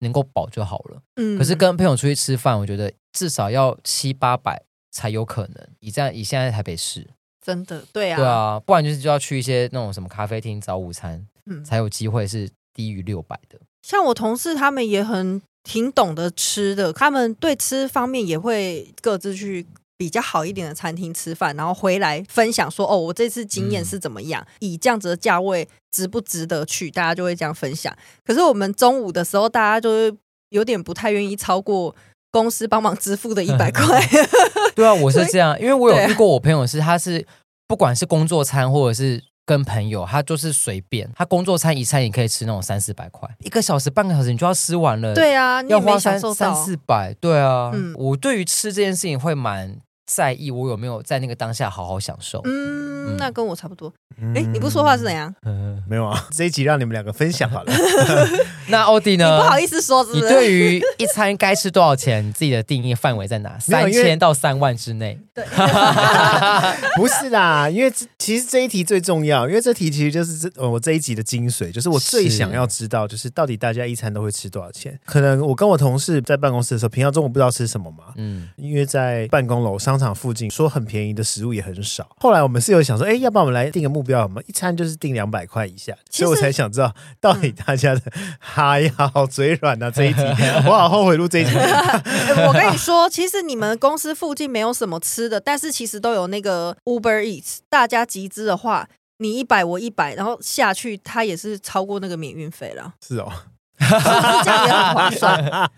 [0.00, 1.02] 能够饱就好了。
[1.16, 5.68] 嗯，可是跟朋友出去吃饭，我觉得至少要七八百才有可能。
[5.80, 7.08] 以这样以现在台北市。
[7.48, 13.58] 真的，对啊，对啊，不然就是就要去一些那种什么咖啡厅早午餐，嗯，才有机会是低于六百的。
[13.80, 24.46] 像我同事他们也很挺懂得吃的，他们对吃方面也会各自去比较好一点的餐厅吃饭，然后回来分享说：“哦，我这次经验是怎么样？
[24.46, 27.96] 嗯、以这样子的价位值不值得去？”大家就会这样分享。
[28.26, 30.14] 可是我们中午的时候，大家就是
[30.50, 31.96] 有点不太愿意超过
[32.30, 34.00] 公司帮忙支付的 一百块。
[34.74, 37.26] 对啊，我是这样，因为我有遇过我朋友是，他是
[37.66, 45.14] 不管是工作餐或者是跟朋友，他就是随便，他工作餐一餐也可以吃那种三四百块，一个小时半个小时你就要吃完了。
[45.14, 47.14] 对啊，你要花三三四百。
[47.14, 49.76] 对啊，嗯，我对于吃这件事情会蛮
[50.08, 52.40] 在意，我有没有在那个当下好好享受。
[52.44, 53.92] 嗯，那跟我差不多。
[54.34, 55.32] 哎，你不说话是怎样？
[55.44, 57.72] 嗯，没有啊，这一集让你们两个分享好了。
[58.68, 59.36] 那欧弟呢？
[59.36, 60.22] 你不好意思说是不是？
[60.24, 63.56] 你对于一餐该吃多少钱，你自己的定义范围在哪？
[63.60, 65.18] 三千到三万之内？
[65.32, 65.44] 对，
[66.96, 74.98] 不是啦，因为其实这一题最重要，因为这题其实就是这我这一集的精髓，就是我最想要知道，就是到底大家一餐都会吃多少钱？
[75.04, 82.08] 可能我跟我同事在办公室的时候，平常中午不知道吃什么嘛，嗯，因为在办公楼、商场附近，说很便宜的食物也很少。
[82.20, 88.00] 后来我们是有想说，哎，要不然我们来定个目标，我们一餐就是定两百块以下，所以我才想知道到底大家的
[88.38, 90.20] 哈呀好嘴软啊这一集，
[90.66, 91.50] 我好后悔录这一集。
[92.46, 102.94] 我跟你说，其实你们公司附近没有什么吃的，但是其实都有那个 Uber Eats，大家集资的话，你一百我一百，然后下去，它也是超过那个免运费了。
[103.04, 103.32] 是哦。
[103.78, 105.70] 这样也很划算。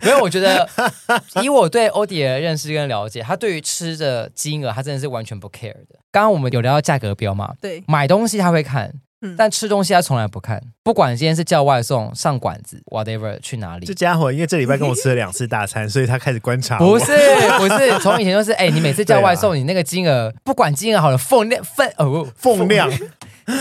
[0.00, 0.68] 没有，我觉得
[1.42, 6.00] 以我对欧迪的认识跟了解，他对于吃的金额，他真的是完全不 care 的。
[6.10, 7.54] 刚刚我们有聊到价格标嘛？
[7.60, 8.92] 对，买东西他会看，
[9.36, 10.60] 但吃东西他从来不看。
[10.82, 13.86] 不管今天是叫外送、上馆子，whatever，去哪里。
[13.86, 16.78] 这家伙因为这礼拜跟我吃了两次大餐，所以他开始观察。
[16.78, 17.06] 不是，
[17.58, 22.90] 不是，从以前就是，哎、欸，你每次叫 外送，你那个金额，不管金额好了，分量分哦， 分量。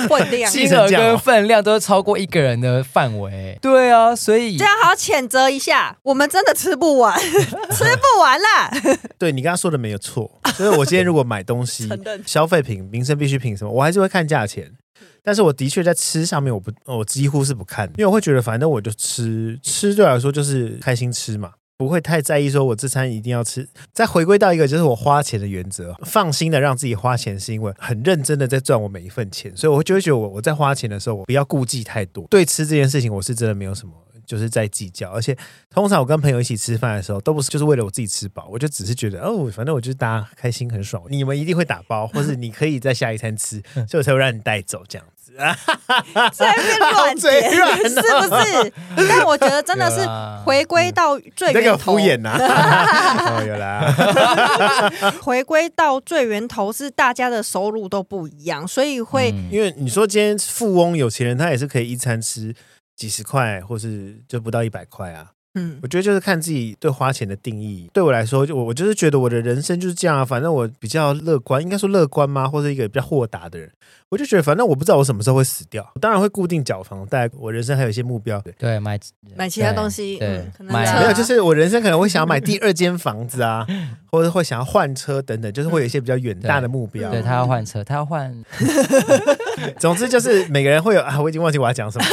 [0.08, 3.58] 分量、金额跟分量都是超过一个人的范围。
[3.60, 8.72] 对啊，所以这样好好谴责一下，我们真的吃不完， 吃不完啦。
[9.18, 11.90] 对，你刚刚说的没有错，就是我今天如果买东西、
[12.24, 14.72] 消费品、民生必需品什么，我还是会看价钱。
[15.24, 21.52] 但是我的确在吃上面，我不，我几乎是不看，因为我会觉得反正我就吃，吃对我来说就是开心吃嘛。
[21.78, 23.66] 不会太在意，说我这餐一定要吃。
[23.94, 32.28] 再回归到一个，就是我花钱的原则，放心的让自己花钱，是因为很认真的在赚我每一份钱，所以我就会觉得我我在花钱的时候，我不要顾忌太多。
[32.30, 33.94] 对吃这件事情，我是真的没有什么，
[34.30, 35.10] 就是在计较。
[35.10, 35.36] 而且
[35.74, 41.02] 通常我跟朋友一起吃饭的时候，都不是就是为了我自己吃饱，我就只是觉得哦，反正我就是大家开心很爽。
[41.10, 45.08] 你们一定会打包，或是你可以在下一餐吃，所以我才会让你带走这样。
[46.34, 48.74] 在那边乱点是不是？
[49.08, 50.06] 但我觉得真的是
[50.44, 51.62] 回归到最源头。
[51.62, 52.36] 这个敷衍呐，
[53.48, 53.94] 有啦。
[55.22, 62.54] 回归到最源头是大家的收入都不一样，所以会因为你说今天富翁有钱人，他也是可以一餐吃
[63.00, 65.32] 几十块，或是就不到一百块啊。
[65.56, 67.90] 嗯，我觉得就是看自己对花钱的定义。
[67.94, 70.26] 对我来说，就我我就是觉得我的人生就是这样啊。
[70.26, 72.48] 反正我比较乐观，应该说乐观吗？
[72.48, 73.72] 或者一个比较豁达的人。
[74.10, 77.30] 我就觉得，反正我不知道我什么时候会死掉，当然会固定缴房贷。
[77.38, 79.00] 我人生还有一些目标，对，对买
[79.36, 83.68] 买其他东西，对，嗯、可能买没有，就是我人生可能会想要买第二间房子啊，
[84.12, 87.12] 或者会想要换车等等，就是会有一些比较远大的目标。
[87.12, 88.44] 对，对他要换车，他要换。
[89.78, 92.06] 总之就是每个人会有啊，我已经忘记我要讲什么。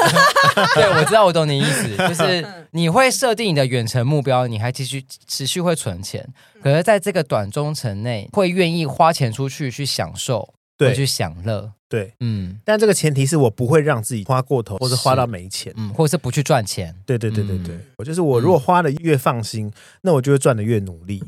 [0.74, 6.28] 对，我知道，我懂你意思，就是你会设定你的远程目标，你还继续持续会存钱，
[6.62, 12.58] 可是在这个短中程内，会愿意花钱出去去享受，对，去享乐，对，嗯。
[12.64, 16.94] 但这个前提是我不会让自己花过头，或者花到没钱，嗯，或者是不去赚钱。
[17.04, 19.72] 对对对对对，我、嗯、就是我如果花的越放心，
[20.02, 21.22] 那我就会赚的越努力。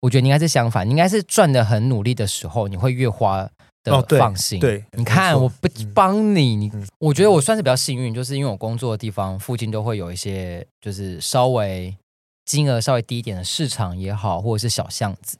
[0.00, 3.48] 我觉得你应该是相反，你应该是赚的很努力的时候，你会越花。
[3.84, 11.94] 的放心，哦、对，对你看我不帮你，你、嗯、我觉得我算是比较幸运，就是因为我工作的地方附近都会有一些，就是稍微
[12.46, 15.36] 金额稍微低一点的市场也好，或者是小巷子，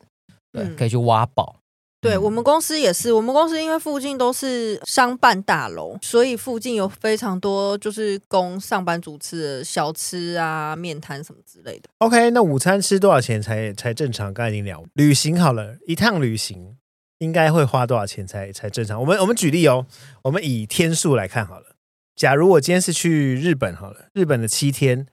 [0.53, 1.57] 对，嗯、可以去挖宝。
[2.05, 11.89] 对，我们公司也是，我们公司因为附近都是商办大楼，所以附近有非常多就是供上班族吃的小吃啊、面摊什么之类的。
[11.99, 14.35] OK，那午餐吃多少钱才才正常？
[14.35, 16.77] 刚才已经聊旅行好了，一趟旅行。
[17.19, 19.01] 应该会花多少钱才才正常？
[19.01, 19.87] 我们我们举例哦，
[20.25, 21.77] 我们以天数来看好了。
[22.15, 25.07] 假如我今天是去日本好了，日本的七天，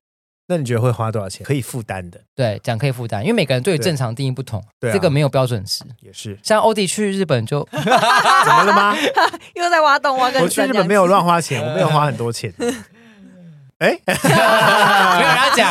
[0.51, 1.45] 那你觉得会花多少钱？
[1.45, 2.19] 可以负担的？
[2.35, 5.85] 对，讲可以负担，因为每个人对于正常定义不同，对，这个没有标准值。
[6.01, 8.93] 也是，像欧弟去日本就 怎么了吗？
[9.55, 10.41] 又在挖洞挖个。
[10.41, 12.53] 我去日本没有乱花钱，我没有花很多钱。
[13.79, 15.67] 哎，没有人讲。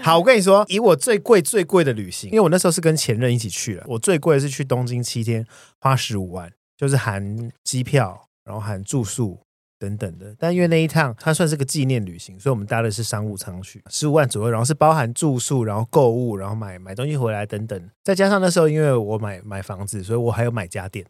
[0.00, 5.44] 好，我跟你说，以我最贵最贵的旅行，因为我那时候是跟前任一起去了，我最贵的是去东京七天，
[5.80, 9.38] 花十五万，就是含机票，然后含住宿
[9.84, 10.34] 等等的。
[10.38, 21.04] 但因为那一趟它算是个纪念旅行，所以我们搭的是商务舱去，十五万左右，然后是包含住宿，然后购物，然后买买东西回来等等，再加上那时候因为我买买房子，所以我还有买家电。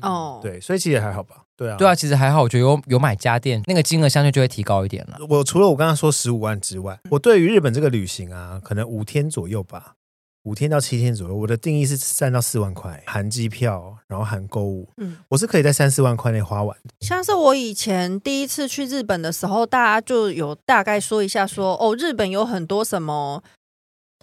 [0.00, 1.36] 哦，对，所以其实还好吧。
[1.54, 2.40] 对啊，对啊，其实还好。
[2.42, 5.18] 我觉得有有买家电，那个金额相对就会提高一点了。
[5.28, 9.96] 我除了我刚刚说十五万之外，我对于日本这个旅行啊，可能五天左右吧，
[10.44, 11.34] 五天到七天左右。
[11.34, 14.88] 我的定义是三到四万块，含机票，然后含购物。
[14.96, 16.94] 嗯，我是可以在三四万块内花完的。
[17.00, 23.42] 像是我以前第一次去日本的时候，大家就有大概说一下说，说哦，日本有很多什么。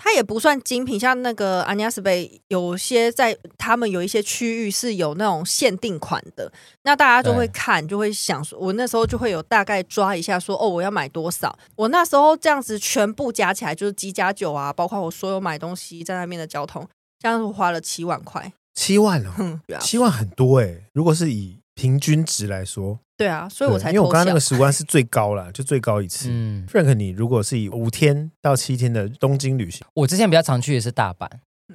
[0.02, 6.50] 它也不算精品，像那个阿尼亚斯贝，有些在他们有一些区域是有那种限定款的，
[6.84, 11.54] 那大家就会看，就会想说，我那时候就会有大概抓一下说，说哦，我要买多少？
[11.76, 16.88] 我那时候这样子全部加起来就是机加酒啊，包括我所有买东西在那边的交通，
[17.20, 18.54] 这样子花了七万块。
[18.74, 23.00] 七万哦，嗯，七万很多哎，如果是以平均值来说。
[23.16, 26.30] 对啊，所以我才因为我刚刚那个十五万是最高了， 就最高一次。
[26.30, 31.30] 嗯，Frank，你如果是以五天到七天的东京旅行，我之前比较常去的是大阪，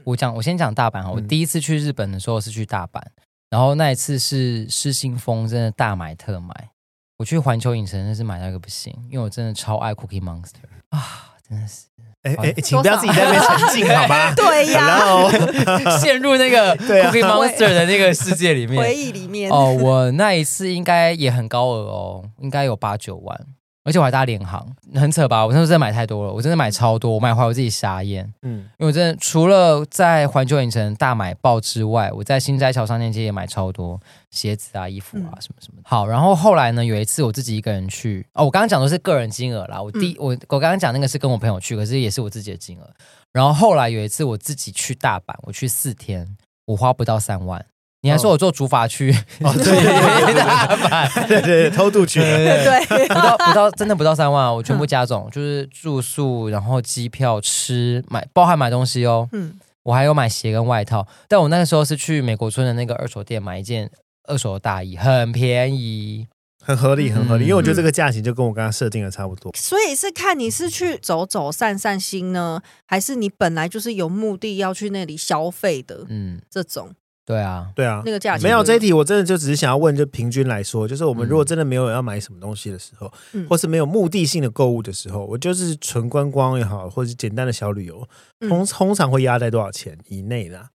[0.05, 1.11] 我讲，我先讲大阪哈。
[1.11, 3.13] 我第一次去日本的时候是去大阪，嗯、
[3.51, 6.71] 然后那一次是失心疯，真的大买特买。
[7.17, 11.87] 我去环球影城那是买到一个不行，因为我真的超爱 Cookie Monster 啊，真的是。
[12.25, 14.33] 哎哎，请不要自己在那边沉浸好吗？
[14.37, 15.31] 对呀，Hello?
[16.01, 19.51] 陷入那个 Cookie Monster 的那个世界里面，回忆里面。
[19.51, 23.39] 哦，我那一次应该也很高额哦，应该有八九万。
[23.85, 25.45] 而且我还搭联航，很扯吧？
[25.45, 28.25] 我那时候真的买太多了，我真的买超多，我买回来我自己傻眼。
[28.41, 35.83] 嗯，因为我真的除了在环球影城大买爆之外，我在新斋桥商店街也买超多鞋子啊、衣服啊什么什么的。
[35.85, 39.83] 好，然后后来呢，有一次我自己一个人去，哦，我刚刚讲的是个人金额啦。
[39.83, 42.91] 我第、嗯、我我刚刚讲那个是跟我朋友去，可是也是我自己的金额。
[43.33, 47.67] 然后后来有一次我自己去大阪，我去四天，我花不到三万。
[48.05, 59.27] 你还说我做竹筏区，哦，对大阪，对对 偷渡去，对对，对，不到不到，真的不到三万，我全部加总，就是住宿，然后机票、吃、买，包含买东西哦。
[59.33, 63.91] 嗯，我还有买鞋跟外套，但我那个时候是去美国村的那个二手店买一件
[64.29, 66.27] 二手的大衣，很便宜，
[66.63, 69.51] 很合理，很合理，因为我觉得这个价钱就跟我刚刚设定的差不多。
[69.57, 76.05] 所以是看你是去走走散散心呢，还是你本来就是有目的要去那里消费的？
[76.11, 76.91] 嗯，这种。
[77.27, 88.07] 对啊，对啊，那个价钱没有这一题，我真的就只是想要问，就平均来说，就是我们如果真的没有要买什么东西的时候，嗯、或是没有目的性的购物的时候，我就是纯观光也好，或者是简单的小旅游，
[88.41, 90.69] 通通常会压在多少钱以内的？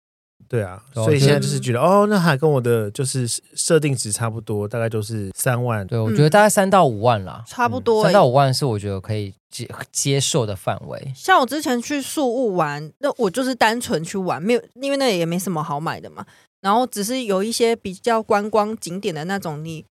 [0.50, 5.86] 对啊，所以现在就是觉得，哦，那还跟我的就是设定值差不多，大概就是三万。
[5.86, 11.14] 对，我觉得大概三到五万啦，差不多，三到五万是我觉得可以接接受的范围。
[11.16, 16.26] 像我之前去宿务玩，那我就是单纯去玩，没有，因为那也没什么好买的嘛。
[16.62, 19.86] 然后只是有一些比较观光景点的那种，你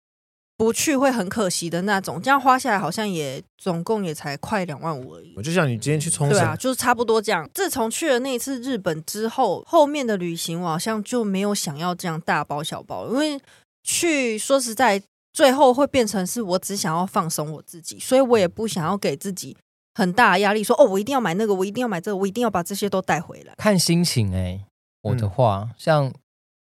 [0.59, 2.21] 不去会很可惜的那种。
[2.21, 5.33] 这样花下来好像也总共也才快两万五而已。
[5.37, 7.49] 我就像你今天去冲绳，对啊，就是差不多这样。
[7.55, 13.41] 自从去了那一次日本之后，后面的旅行我好像就没有想要这样大包小包，因为
[13.85, 15.01] 去说实在，
[15.33, 19.57] 最后会变成是我只想要放松我自己，所以我也不想要给自己
[19.95, 23.55] 很大的压力，说哦，我一定要买那个，我一定要买这个，我一定要把这些都带回来。
[23.57, 24.65] 看心情哎、欸，
[25.03, 26.13] 我的话、嗯、像。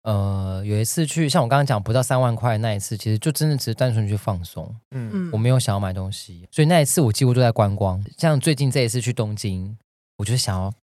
[0.07, 4.73] 呃，有一次去，像我刚刚讲不到三万块那一次，其实就真的只是单纯去放松。
[4.91, 8.01] 嗯，我没有想要买东西，所以那一次我几乎都在观光。
[8.17, 9.77] 像最近这一次去东京，
[10.15, 10.73] 我就是想要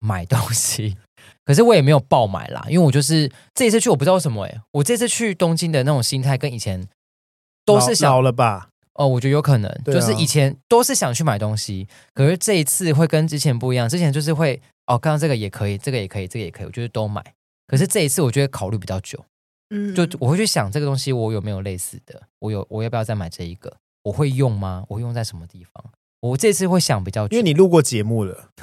[0.00, 0.98] 买东西，
[1.46, 6.86] 可是我也没有爆买啦，因为我就是这一次去，我不知道为什么哎、欸，我这次去东京的那种心态跟以前
[7.64, 8.68] 都是小了吧？
[8.92, 17.24] 哦，我觉得有可能，啊、就是以前都是想去买东西，可是这一次会跟之前不一样，之前就是会哦，看到这个也可以，这个也可以，这个也可以，我就是都买。
[17.74, 19.18] 可是这一次，我觉得考虑比较久，
[19.70, 22.22] 嗯，就我会去想这个东西，我有没有类似的？
[22.38, 23.78] 我有，我要不要再买这一个？
[24.04, 24.84] 我会用吗？
[24.88, 25.84] 我会用在什么地方？
[26.20, 28.50] 我这次会想比较久，因为你录过节目了，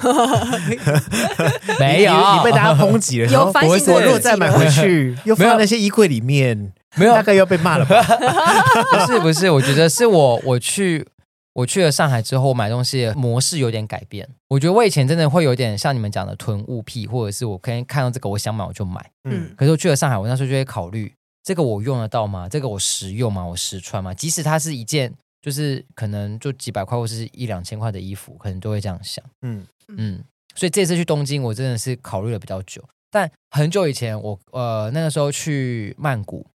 [1.78, 3.94] 没有你，你被大家抨击了， 有反省。
[3.94, 8.02] 我如果再买回去， 又放在那些衣柜里面，没有，大概要被骂了吧？
[8.02, 11.06] 不是不是，我觉得是我我去。
[11.54, 14.26] 我去了上海之后，我买东西的模式有点改变。
[14.48, 19.10] 我觉得我以前真的会有点像你们讲的囤物癖，或者是我可以看到这个我想买我就买。
[19.24, 21.12] 嗯，可是我去了上海，我那时候就会考虑
[21.42, 22.48] 这个我用得到吗？
[22.48, 23.44] 这个我实用吗？
[23.44, 24.14] 我实穿吗？
[24.14, 25.12] 即使它是一件
[25.42, 29.22] 就是可能就几百块或是一两千块的衣服，可能都会这样想。
[29.42, 32.82] 嗯嗯，所以这次去东京，我真的是考虑了比较久。
[33.10, 36.46] 但很久以前我，我呃那个时候去曼谷，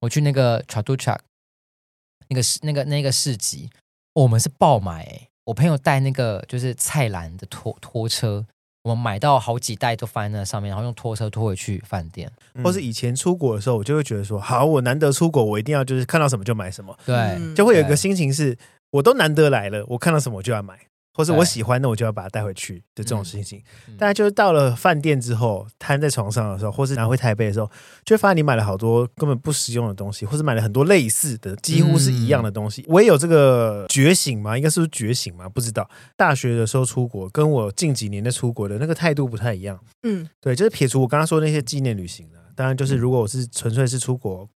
[0.00, 1.18] 我去那个 Chatuchak
[2.28, 3.68] 那个市那个那个市集。
[4.14, 8.44] 我们是爆买、欸，我朋友带那个就是菜篮的拖拖车，
[8.82, 12.30] 我们买到好几袋都放在那上面，然后用拖车拖回去饭店。
[12.64, 18.58] 或是以前出国的时候，我就会觉得说，好，我难得出国，我一定要就是看到什么就买什么，对，就会有一个心情是，
[18.90, 20.87] 我都难得来了，我看到什么我就要买。
[21.18, 23.60] 或是我喜欢，那我就要把它带回去的这种事情。
[23.98, 27.68] 大家、就是到了饭店之后，瘫在床上的时候，或是拿回台北的时候，
[28.04, 32.82] 就会发现你买了好多根本不实用的东西，或是买了很多类似的、几乎是一样的东西。
[32.82, 34.56] 嗯、我也有这个觉醒吗？
[34.56, 35.48] 应该是不是觉醒吗？
[35.48, 35.90] 不知道。
[36.16, 39.76] 大学的时候出国，跟我近几年的出国的那个态度不太一样。
[40.04, 44.48] 嗯，对，就是撇除我刚刚说的那些纪念旅行的，当然就是如果我是纯粹是出国。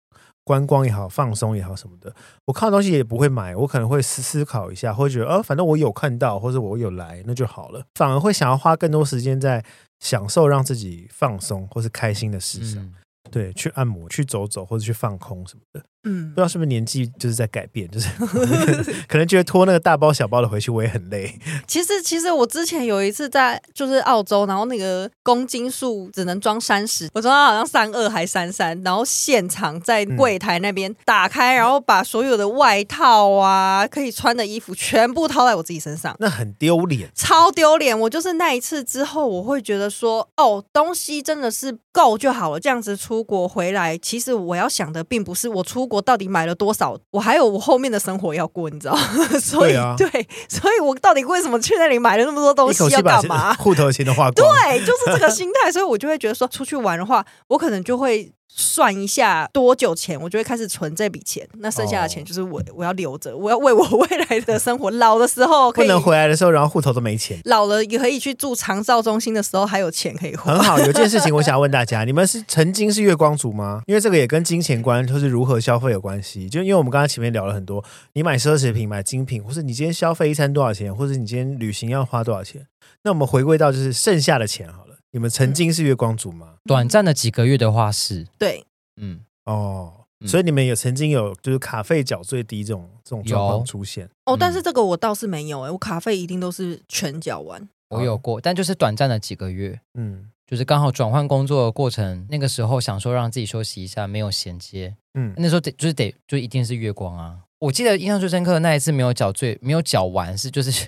[0.43, 2.13] 观光也好，放松也好，什么的，
[2.45, 7.83] 我看的东西也不会买，我可能会思思考一下，或者觉得，呃，反正我有看到，或者我有来，那就好了。
[7.95, 9.63] 反而会想要花更多时间在
[9.99, 12.93] 享受让自己放松或是开心的事上，嗯、
[13.29, 15.83] 对，去按摩、去走走或者去放空什么的。
[16.03, 18.09] 嗯，不知道是不是年纪就是在改变， 就是
[19.07, 21.39] 可能觉得拖那个大包小包的回去我也很累。
[21.67, 37.97] 其实，其实我之前有一次在就是澳洲，然后那个公斤数只能装三十，我装到好像三二还三三，然后现场在柜台那边打开，然后把所有的外套啊可以穿的衣服全部套在我自己身上，那很丢脸，超丢脸。
[37.99, 42.59] 我就是那一次之后，我会觉得说，哦，东西真的是够就好了。
[42.59, 48.95] 这样子出国回来，其实我要想的并不是我出国到底买了多少，我还有我后面的生活要过，你知道？
[49.43, 50.07] 所以对、啊、对，
[50.47, 53.53] 所以我到底为什么去那里买了那么多东西要干嘛？
[53.55, 55.69] 户头钱都花光， 对，就是这个心态。
[55.69, 58.31] 所以我就会觉得说，出去玩的话，我可能就会。
[58.53, 61.47] 算一下多久钱，我就会开始存这笔钱。
[61.59, 67.39] 那剩下的钱就是我我要留着，我要为我未来的生活老的时候，不能回来的时候，然后户头都没钱。
[67.45, 70.53] 老了也可以去住长照中心的时候，还有钱可以花。
[70.53, 73.81] 很好，有件事情我想要 问大家：你们是曾经是月光族吗？
[73.87, 76.49] 因为这个也跟金钱观，就是如何消费有关系。
[76.49, 77.83] 就因为我们刚刚前面聊了很多，
[78.13, 82.67] 你买奢侈品、买精品，或是你今天消费一餐多少钱，或者你今天旅行要花多少钱？
[83.03, 84.90] 那我们回归到就是剩下的钱好了。
[85.11, 86.55] 你们曾经是月光族吗？
[86.63, 88.65] 短暂的几个月的话是对。
[89.01, 94.37] 嗯哦，所以你们有曾经有就是卡费缴最低这种这种状况出现哦？
[94.39, 97.67] 但是这个我倒是没有哎、欸，我卡费一定都是全缴完。
[97.89, 107.39] 我有过，但就是短暂的几个月，嗯，就是刚好转换工作的过程，那个时候想说让自己休息一下，没有衔接，嗯，那时候得就是得就一定是月光啊。
[107.59, 110.87] 我记得印象最深刻的那一次没有缴最没有缴完是就是。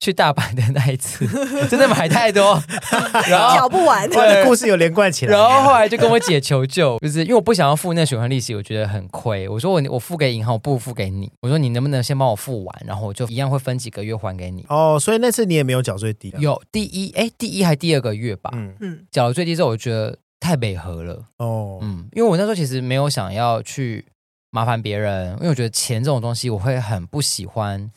[0.00, 1.26] 去大阪的那一次，
[1.68, 2.58] 真的买太多，
[3.28, 4.08] 然后缴不完。
[4.08, 5.36] 对，故事有连贯起来。
[5.36, 9.46] 然后后来就跟我姐求救，就是因为我不想要付那个循环利息，我觉得很亏。
[9.46, 11.30] 我说我我付给银行，我不付给你。
[11.42, 14.64] 我说你能不能先帮我付完，然后我就一样会分几个月还给你。
[14.70, 16.32] 哦，所以那次你也没有缴最低。
[16.38, 18.50] 有第一哎，第一还第二个月吧。
[18.54, 21.22] 嗯嗯，缴了最低之后，我觉得太美和了。
[21.36, 24.06] 哦，嗯，因为我那时候其实没有想要去
[24.50, 27.90] 麻烦别人，因为我觉得钱这种东西，我会很不喜欢。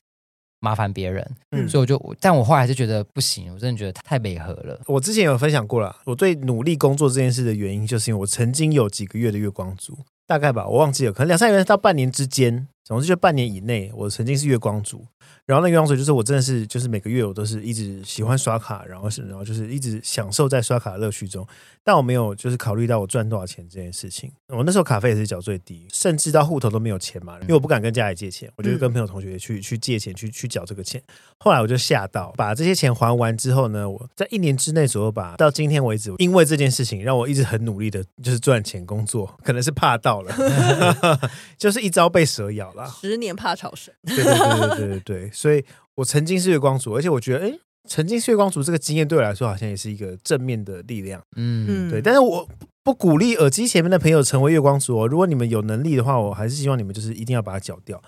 [0.63, 4.79] 麻烦别人，嗯，所以我就，但我后来还是觉得不行，我真的觉得太违和了。
[4.87, 15.05] 我之前有分享过了，我最努力工作这件事的原因，就是因为我曾经有几个月的月光族，大概吧，我忘记了，可能两三个月到半年之间，总之就半年以内，我曾经是月光族。
[15.45, 21.45] 然后那个样子就是我真的是就是每个月我都是一直喜欢刷卡，然后是然后就是一直享受在刷卡的乐趣中，
[21.83, 24.31] 但我没有就是考虑到我赚多少钱这件事情。
[24.47, 31.01] 我那时候卡费也是缴最低，甚至到户头都没有钱嘛，因为我不敢跟家里借钱，我就跟朋友同学去去借钱去去缴这个钱。
[31.37, 40.33] 后来我就吓到，把这些钱还完之后呢，我在一年之内左右吧，到今天为止，因为这件事情让我一直很努力的就是赚钱工作，可能是怕到了，
[41.57, 43.93] 就是一朝被蛇咬了，十年怕草绳。
[44.05, 45.31] 对对对对对对对。
[45.31, 45.63] 所以，
[45.95, 47.59] 我曾经是月光族，而且我觉得，哎，
[47.89, 51.21] 曾经是月光族这个经验对我来说，好像也是一个正面的力量。
[51.35, 52.01] 嗯，对。
[52.01, 52.47] 但是我
[52.83, 55.07] 不鼓励耳机前面的朋友成为月光族哦。
[55.07, 58.01] 如果你们有能力的话，我还是希望你们就是一定要把它缴掉。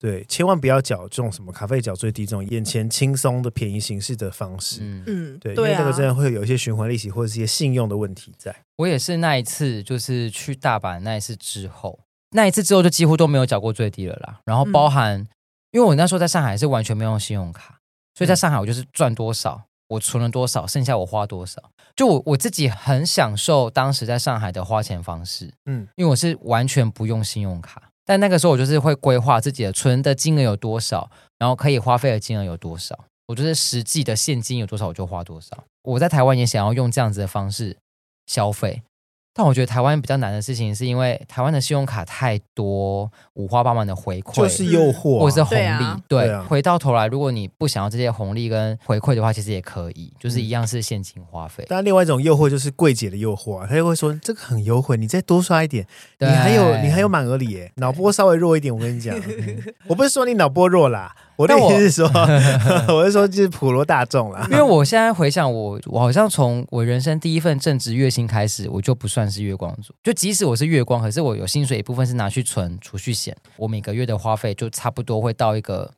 [0.00, 4.80] 对，千万不要缴这种什么咖啡缴最低这种眼前轻松的便宜形式的方式。
[4.82, 8.52] 嗯，对，因为这个真的会有一些循环利息或者是一些信用的问题在。
[8.78, 12.00] 我也是那一次，就是去大阪那一次之后，
[12.32, 14.40] 那一次之后就几乎都没有缴过最低了啦。
[14.44, 15.20] 然后包含。
[15.20, 15.28] 嗯
[15.72, 17.78] 因为我那时候在上海是完全没有用信用卡，
[18.14, 21.62] 所以在上海我就是赚多少，我存了多少，剩下我花多少。
[21.96, 35.64] 就我我自己很享受当时在上海的花钱方式，嗯，因为我是完全不用信用卡，但那个时候我就是会规划自己的存的金额有多少，然后可以花费的金额有多少，我就是实际的现金有多少我就花多少。
[35.84, 37.78] 我在台湾也想要用这样子的方式
[38.26, 38.82] 消费。
[39.34, 45.62] 但我觉得台湾比较难的事情，是因为台湾的信用卡太多五花八门的回馈，就是诱惑、啊、或者是红利。
[45.62, 51.64] 对，啊、对，对啊、回到头来，如果你不想要这些红利跟回馈的话，其实也可以，就是一样是现金花费。
[51.68, 55.86] 但另外一种诱惑就是柜姐的诱惑啊，她就会说这个很优惠，你再多刷一点，
[56.18, 61.14] 你还有你还有满额礼耶，脑波稍微弱一点，我跟你讲，嗯、 我不是说你脑波弱啦。
[61.42, 62.10] 我的意思是说，
[62.88, 64.46] 我， 我是说，就是普罗大众啦。
[64.50, 69.92] 因为我现在回想我，我我好像从我人生第一份正职月薪开始，我就不算是月光族。
[70.02, 75.90] 就即使我是月光，可是我有薪水一部分是拿去存储蓄险，我每个月的花费就差不多会到一个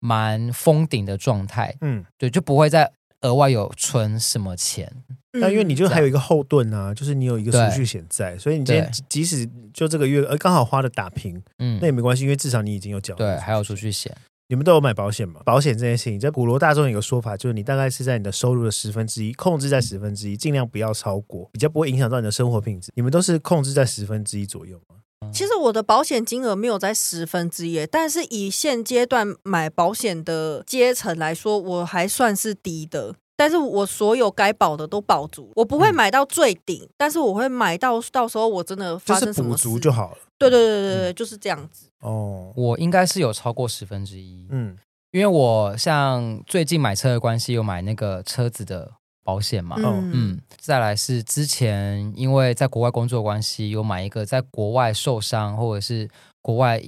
[0.00, 1.74] 蛮封顶的状态。
[1.80, 2.90] 嗯，对，就不会再
[3.22, 4.92] 额外有存什么钱。
[5.40, 13.16] 但因为你就还有一个后盾啊，就是你有一个储蓄险在，所以你今天即使就这个月呃刚好花的打平，嗯，那也没关系，因为至少你已经有缴。
[13.16, 14.16] 对，还有储蓄险。
[14.48, 15.40] 你们都有买保险吗？
[15.44, 22.92] 保险这件事情，在普罗大众有个说法，就是你大概是在你的收入的十分之一，控制在十分之一，尽量不要超过，比较不会影响到你的生活品质。
[22.94, 24.96] 你们都是控制在十分之一左右吗？
[25.32, 33.14] 其实我的保险金额没有在十分之一，但是以现阶段买保险的阶层来说，我还算是低的。
[33.36, 40.18] 但是我所有该保的都保足，我不会买到最顶，嗯、但是我会买到到时候我真的发生什么足就好了。
[40.38, 41.86] 对对对对对，嗯、就是这样子。
[42.04, 44.46] 哦，我应该是有超过十分之一。
[44.50, 44.76] 嗯，
[45.10, 48.92] 因为我像最近买车的关系，有买那个车子的
[49.24, 49.76] 保险嘛。
[49.78, 56.08] 嗯嗯，再来是之前因为在国外工作关系，有买一个在国外受伤或者是
[56.42, 56.80] 国外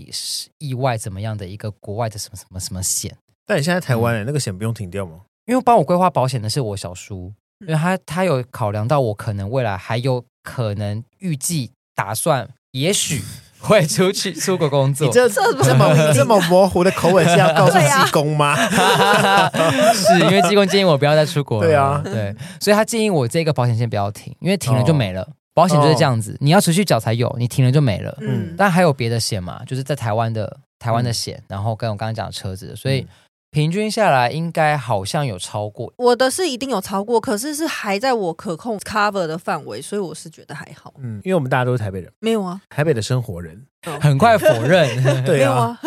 [0.59, 3.17] 意外怎么样的一个国外的什么什么什么险。
[3.47, 5.23] 但你现在台湾、欸嗯、那个险不用停掉吗？
[5.47, 13.23] 因为帮我规划保险的是我小叔，因为他他有考量到我可能未来还有可能预计打算，也许
[13.59, 15.07] 会出去出国工作。
[15.07, 18.57] 你这这么这么模糊的口吻是要告诉济公吗？
[19.93, 21.67] 是因为济公建议我不要再出国了。
[21.67, 25.29] 对啊，对，所以他建议我这个保险先不要停，因为停了就没了。
[25.55, 28.17] 保险就是这样子，你要持续缴才有，你停了就没了。
[28.21, 33.07] 嗯，但还有别的险嘛，就是在台湾的台湾的险，然后跟我刚刚讲的车子，所以。
[33.51, 40.93] 平均下来应该好像有超过，我的是一定有超过，可是是还在我可控 cover 的范围，所以我是觉得还好。
[40.99, 43.67] 嗯，因为我们大家都是台北人，没有啊，台北的生活人，
[44.01, 45.79] 很快否认 对啊，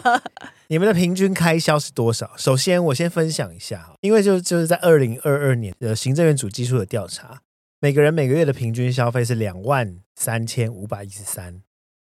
[0.68, 2.30] 你们的平均开销是多少？
[2.38, 7.42] 首先我先分享一下，因为就就是在二零二二年的行政院主计处的调查，
[7.80, 11.60] 每个人每个月的平均消费是两万三千五百一十三，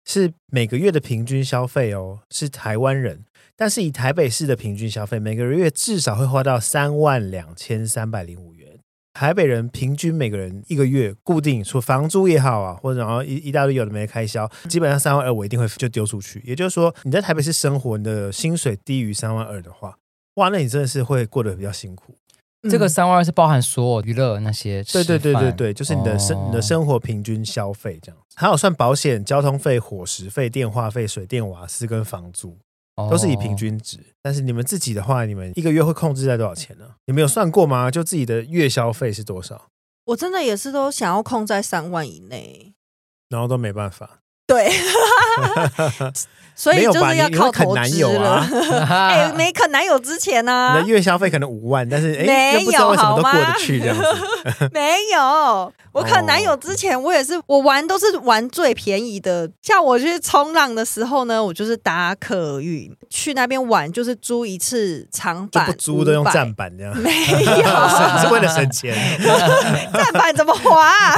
[0.05, 3.25] 是每个月的平均消费哦，是台湾人。
[3.61, 8.79] 但是以台北市的平均消费，每个月至少会花到三万两千三百零五元。
[9.13, 16.41] 台北人平均每个人一个月固定，除房租也好啊，或者然后一一大堆有的没的开销，基本上三万二我一定会就丢出去。
[16.47, 19.99] 也就是说，你在台北市生活，你的薪水低于三万二的话，
[20.37, 22.15] 哇，那你真的是会过得比较辛苦。
[22.63, 32.57] 嗯、这个三万二是包含所有娱乐那些，对对对对对，就是你的生、哦、你的生活平均消费这样，还有算保险、交通费、伙食费、电话费、水电瓦斯跟房租。
[33.11, 36.97] 都是以平均值，但是你们自己的话，你们一个月会控制在多少钱呢？
[37.07, 37.91] 你们有算过吗？
[37.91, 39.71] 就自己的月消费是多少？
[40.07, 42.75] 我真的也是都想要控在三万以内，
[43.29, 44.21] 然后都没办法。
[44.49, 44.73] 对。
[46.59, 48.45] 所以就是要靠投资了。
[48.91, 54.03] 哎，没啃男友之前呢，你的月消费可能五万，但是哎，又不知道为什么都过得去这样子。
[54.75, 59.49] 没有，我啃男友之前，我也是，我玩都是玩最便宜的。
[59.63, 66.93] 像我去冲浪的时候呢，我就是打客运去那边玩，就是租一次长板，不租都用站板这样。
[66.97, 68.93] 没有，是为了省钱。
[69.93, 71.15] 站板怎么滑？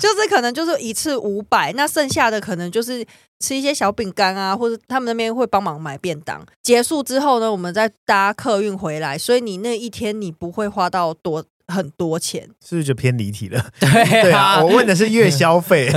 [0.00, 3.06] 就是可能就是一次五百，那剩下的可能就是。
[3.42, 6.40] 吃一些小饼干啊，或者他们那边会帮忙买便当。
[6.62, 11.44] 结束之后呢，我们再搭客运回来，所以你那一天你不会花到多。
[11.68, 13.64] 很多钱，是不是就偏离题了？
[13.80, 15.88] 对啊，对啊，我问的是月消费，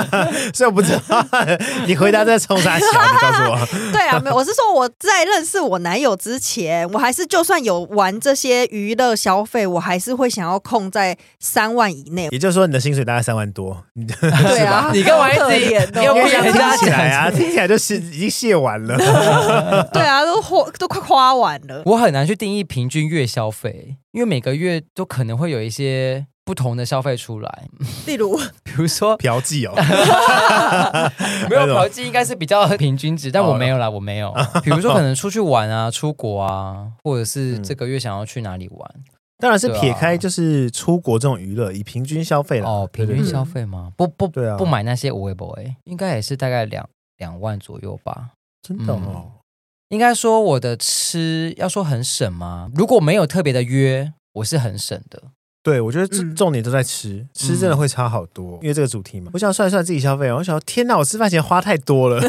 [0.54, 1.26] 所以我不知道
[1.86, 3.92] 你回答在冲啥小，你告诉我。
[3.92, 12.28] 对啊，没有，我是说我在认识我男友之前，我还是就算有玩这些娱乐消费，我还是会想要控在三万以内。
[12.30, 13.84] 也就是说，你的薪水大概三万多，
[14.20, 15.88] 对啊，你干嘛一直演？
[16.02, 17.30] 又不想听起来啊？
[17.30, 18.96] 听起来就是已经卸完了。
[19.92, 21.82] 对啊，都花都快花完了。
[21.86, 23.96] 我很难去定义平均月消费。
[24.16, 27.68] 因为每个月都可能会有一些不同的消费出来，
[28.06, 29.74] 例如， 比如说嫖妓哦，
[31.50, 34.34] 没有嫖妓应该是比较平均值，但我没有啦，我没有。
[34.64, 38.90] 比如说可能 出去玩啊，出国啊，或者是这个月想要去哪里玩，
[39.36, 43.92] 当然是撇开就是出国这种娱乐，以平均消费了哦，平均消费吗？
[43.98, 46.88] 不不对啊，不买那些无谓 boy，应该也是大概两
[47.18, 48.30] 两万左右吧，
[48.62, 49.32] 真的哦。
[49.88, 52.70] 应该说我的吃要说很省吗？
[52.74, 55.30] 如果没有特别的约，我是很省的。
[55.66, 58.52] 对，我觉得重重点都在吃，嗯、吃真的会差好多。
[58.52, 62.20] 嗯、因为这个主题嘛，我想算一算自己消费，我想天哪，我吃饭钱花太多了，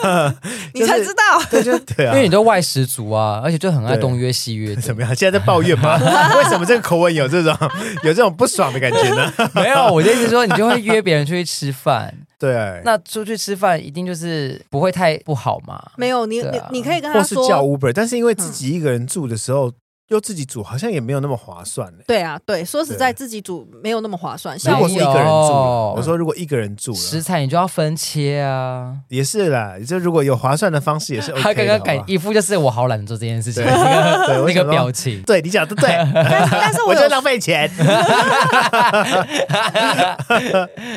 [0.72, 1.22] 你才知道。
[1.50, 5.14] 对，就对啊，因为你都外食族啊，而且就很爱东约西约， 怎么样？
[5.14, 5.98] 现在在抱怨吗？
[6.38, 7.54] 为什么这个口吻有这种
[8.02, 9.30] 有这种不爽的感觉呢？
[9.54, 12.14] 没有，我的意思是说，你就会约别人出去吃饭。
[12.38, 15.78] 对，那出去吃饭一定就是不会太不好嘛？
[15.98, 19.68] 没有，你、啊、你你可以跟他说，或是叫 Uber，但是因为自己一个人住的时候。
[19.68, 19.74] 嗯
[20.10, 21.98] 又自己煮好像也没有那么划算呢。
[22.04, 24.56] 对啊，对，说实在自己煮没有那么划算。
[24.64, 25.52] 如果是一个人住，
[25.96, 28.92] 我说如果一个人住，食材你就要分切啊。
[29.08, 31.42] 也是啦，就如果有划算的方式也是 OK。
[31.50, 33.62] 他刚刚改一副就是我好懒得做这件事情，
[34.26, 35.22] 对那个表情。
[35.22, 37.70] 对，你讲的对， 但是我就浪费钱。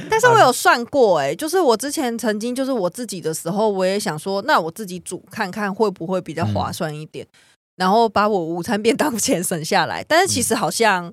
[0.09, 7.27] 但是我有算过，哎，就是我之前曾经就是我自己的时候，我也想说，那我自己煮看看会不会比较划算一点。
[7.75, 11.11] 然后把我午餐便当 钱省下来，但是其实好像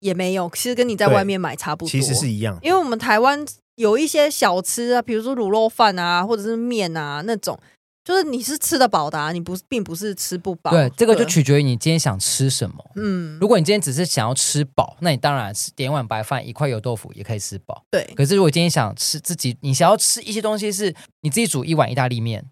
[0.00, 2.58] 也没有，其实跟你在外面买差不多，其实是一样。
[2.62, 3.44] 因为我们台湾
[3.76, 7.58] 有一些小吃啊，比如说卤肉饭啊，或者是面啊那种，
[8.04, 10.70] 就是你是吃得饱的啊，你不并不是吃不饱。
[10.70, 12.76] 对，这个就取决于你今天想吃什么。
[12.96, 17.84] 嗯，如果你今天只是想要吃饱，那你当然是点碗白饭，一块油豆腐也可以吃饱。
[17.90, 18.02] 对。
[18.16, 22.44] 可是如果今天想吃自己，你想要吃一些东西，是你自己煮一碗意大利面，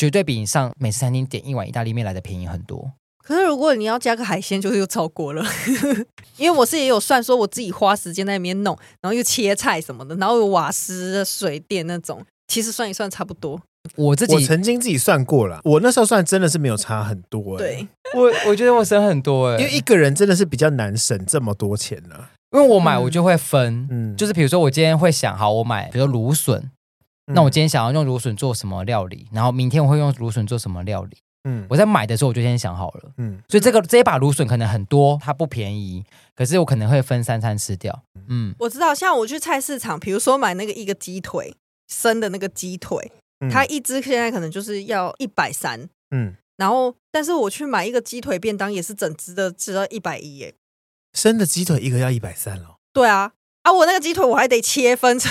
[0.00, 2.90] 绝对比你上美式餐厅点一碗意大利面来的便宜很多。
[3.22, 5.44] 可是如果你要加个海鲜，就是又超过了。
[6.38, 13.60] 因为我是也有算，说我自己花时间在那边弄，然后又切菜什么的，然后有瓦斯、水电那种，其实算一算差不多。
[13.96, 17.58] 我自己我曾经自己算过了，我那时候算真的是没有差很多、欸。
[17.58, 22.30] 对，我我觉得我省很多哎、欸，因为一个人真的是比较难省这么多钱呢、啊。
[22.52, 26.70] 因为我买我就会分，嗯，就是比如说我今天会想，好，我买比如说芦笋，嗯、
[27.34, 31.16] 那我今天想要用芦笋做什么料理，然后明天我会用芦笋做什么料理。
[31.44, 33.12] 嗯，我在买的时候我就先想好了。
[33.16, 36.04] 嗯，所以这个这一把芦笋可能很多，它不便宜，
[36.34, 38.02] 可是我可能会分三餐吃掉。
[38.28, 41.54] 嗯，我知道，像我去菜市场，比如说买那个一个鸡腿
[41.88, 43.12] 生的那个鸡腿。
[43.50, 50.54] 它一只现在可能就是要一百三，嗯，然后但是我去买一个鸡腿便当，也是整只的，只要一百一耶。
[51.14, 52.76] 生的鸡腿一个要一百三哦。
[52.92, 55.30] 对啊，啊，我那个鸡腿我还得切分 成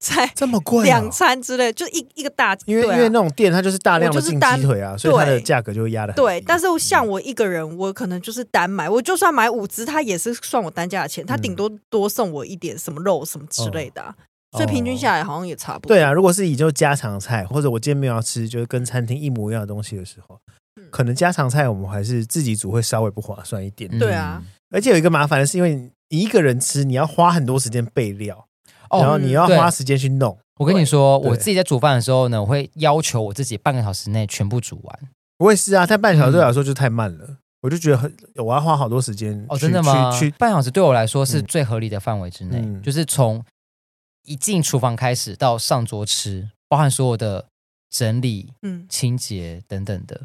[0.00, 6.16] 才这么贵，两餐之类，就一一个大，因为因为那种店它就是大量的进鸡腿啊，所以它的价格就会压的很。
[6.16, 14.14] 对，但是像我一个人，我可能就是单买，我就算买五只，它也是算我单价的钱，它顶多多送我一点什么肉什么之类的。
[14.52, 15.88] 所以平均下来好像也差不多。
[15.88, 20.38] 对啊，如果是以就家常菜，或者我今天没有要吃，就是跟餐厅一模一样的东西的时候，
[20.90, 23.90] 可能家常菜我们还是自己煮会稍微不划算一点。
[23.98, 24.40] 对啊，
[24.70, 28.46] 而且有一个麻烦的是，因为你一个人吃，你要花很多时间备料，
[28.90, 30.38] 然后你要花时间去弄。
[30.58, 34.98] 我跟你说，我自己在煮饭的时候呢，我会要求我自己半个小时内全部煮完。
[35.38, 39.44] 我也是啊，但半小时对我来说就太慢了，我就觉得很我要花好多时间。
[39.48, 40.16] 哦，真的吗？
[40.16, 43.44] 去半小时对我来说是最合理的范围之内，就是从。
[44.26, 47.44] 一进厨房开始到上桌吃，包含所有的
[47.90, 50.18] 整理、嗯、清洁等等的。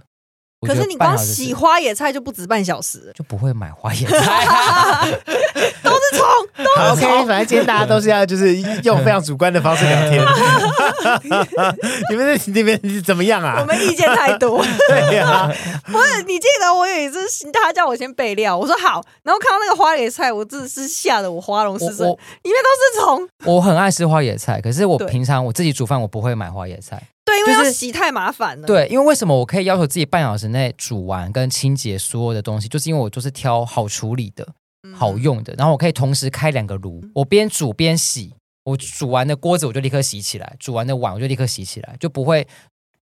[0.68, 5.06] 可是你光洗花野菜就不止半小时，就不会买花野菜，啊，
[5.82, 7.10] 都是虫，都是虫。
[7.12, 10.22] OK，反正今天大家都是要就是用非常主观的方式聊天。
[12.12, 13.58] 你们在那边怎么样啊？
[13.62, 14.62] 我们意见太多。
[14.90, 15.56] 对呀，啊，
[15.86, 17.20] 不是你记得我有一次
[17.54, 23.30] 他叫我先备料，我说好，然后看到那个花野菜，我真的是吓得我花容失色，里面都是虫。
[23.46, 27.02] 我很爱吃花野菜，可是我平常我自己煮饭，我不会买花野菜。
[27.46, 28.68] 对，因为要洗太麻烦了。
[28.68, 34.48] 对，因为为什么我可以要求自己半小时内煮完跟清洁所有的东西，就是因为我就是挑好处理的、
[34.96, 38.34] 好用的，然后我可以同时开两个炉，我边煮边洗。
[38.66, 42.48] 我煮完的锅子我就立刻洗起来，煮完的碗我就立刻洗起来，就不会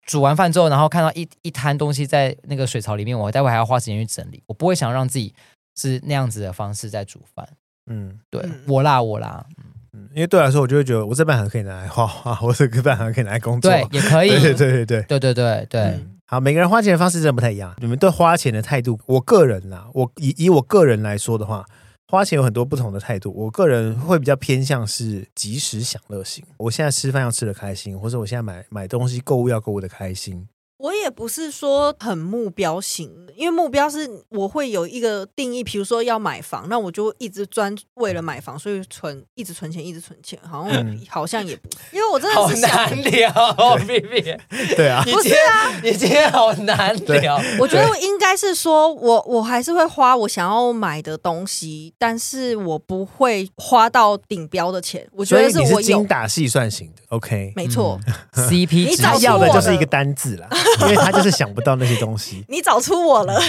[0.07, 4.41] 煮完饭之后，然后看到一一滩东西在那个水槽里面，我待会还要花时间去整理。
[4.47, 5.35] 我不会想让自己
[5.75, 7.47] 是那样子的方式在煮饭。
[7.85, 9.45] 嗯，对，我啦我啦。
[9.57, 9.65] 嗯，
[10.13, 15.81] 因为对我来说，我就会觉得我这半行可以拿来画画，我这个半行可以拿来工作，对，也可以，对对对对对对对对对。
[15.81, 17.75] 嗯，好，每个人花钱的方式真的不太一样。
[17.79, 21.65] 你们对花钱的态度，我个人啦，我以以我个人来说的话，
[22.07, 23.33] 花钱有很多不同的态度。
[23.35, 26.43] 我个人会比较偏向是及时享乐型。
[26.57, 30.47] 我现在吃饭要吃的开心，或者我现在买买东西购物要购物的开心。
[30.81, 43.31] 我也不是说很目标型，因为目标是我会有一个定义，比如说要买房，那我就一直专为了买房，所以存一直存钱，一直存钱，好像、嗯、好像也不，因为我真的是好难聊，
[43.85, 44.37] 对，B B，
[44.75, 47.39] 对啊，不是啊，你今天好难聊。
[47.59, 55.07] 我觉得应该是说我我还是会花我想要买的东西，但是我不会花到顶标的钱。
[55.11, 57.99] 我觉得是我有精打细算型的，OK，没错、
[58.35, 60.49] 嗯、，CP 你找要的就是一个单字啦。
[60.79, 63.41] 因为他就是想不到那些东西， 你找出我了，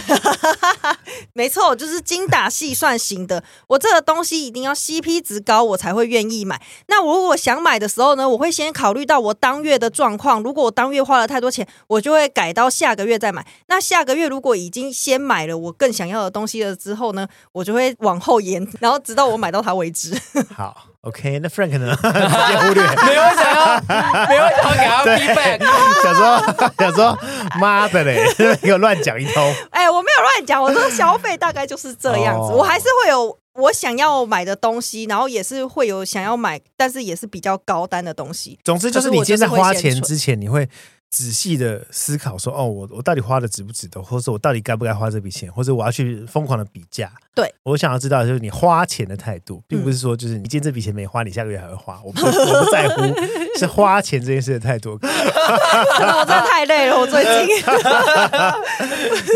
[1.32, 3.42] 没错，就是精打细算型的。
[3.68, 6.60] 我这个东西一定要 CP 值高，我才会愿意买。
[6.88, 10.42] 那我如果想买的时候呢，我会先考虑到我当月的状况。
[10.42, 13.46] 如果我当月花了太多钱，我就会改到下个月再买。
[13.66, 20.18] 那下个月如果已经先买了我更想要的东西了之后呢，我就会往后延，然后直到我买到它为止。
[20.56, 20.91] 好。
[21.02, 21.94] OK，那 Frank 呢？
[22.00, 23.80] 直接忽略， 没有想要，
[24.28, 25.58] 没有想要给他 feedback。
[26.00, 27.18] 想说， 想说，
[27.58, 28.24] 妈的嘞，
[28.62, 29.42] 给我乱讲一通。
[29.70, 32.52] 哎、欸，我没有乱讲，我说消费大概就是这样子。
[32.52, 32.60] Oh.
[32.60, 38.60] 我还是会有我想要买的东西，然后也是会有想要买，但是也是比较高单的东西。
[38.62, 40.68] 总之就是，你今天在花钱之前，你会。
[41.12, 47.12] 仔细的思考说，哦，我我到底花的值不值得，或者说我到底该不该花这笔钱，或者我要去疯狂的比价。
[47.34, 52.00] 对，我想要知道的就是你花钱的态度，并不是说就是你今天这笔钱没花，你下个月还会花。
[52.04, 53.02] 我不我不在乎
[53.58, 54.98] 是花钱这件事的态度。
[55.02, 57.56] 我真的太累了，我最近。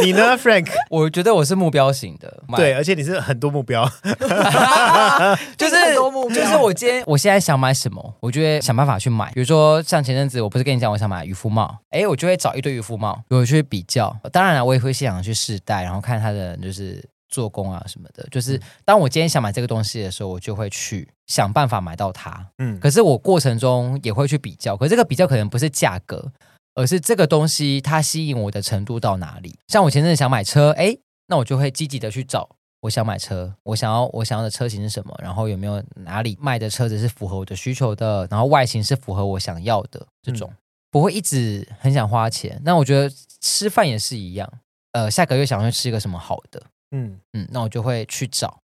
[0.04, 0.68] 你呢，Frank？
[0.90, 3.88] 我觉得我是目标型的，对，而且你是很多目标，
[5.56, 9.30] 就是很多目标，就是我今天我现在想买什么，我就会想办法去买。
[9.32, 10.86] 比如说像前阵子，我不是跟你讲。
[10.86, 14.16] 我想买渔夫帽，帽，哎，我就会找一堆渔夫帽，我去比较。
[14.32, 18.26] 当然了，我也会现场去试戴，然后看它的就是做工啊什么的。
[18.30, 22.48] 就是当我今天想买这个东西的时候，我就会去想办法买到它。
[22.58, 26.32] 嗯，可是我过程中也会去比较，可这个比较可能不是价格，
[26.74, 29.58] 而是这个东西它吸引我的程度到哪里。
[29.68, 30.96] 像我前阵子想买车，哎，
[31.28, 32.48] 那我就会积极的去找。
[32.82, 35.18] 我想买车，我想要我想要的车型是什么？
[35.20, 38.28] 然后有没有哪里卖的车子是符合我的需求的？
[38.30, 40.56] 然后外形是符合我想要的这种，嗯、
[40.92, 42.60] 不会一直很想花钱。
[42.62, 44.48] 那我觉得吃饭也是一样，
[44.92, 48.60] 呃，下个月想要去吃一个什么好的，嗯嗯，那我就会去找。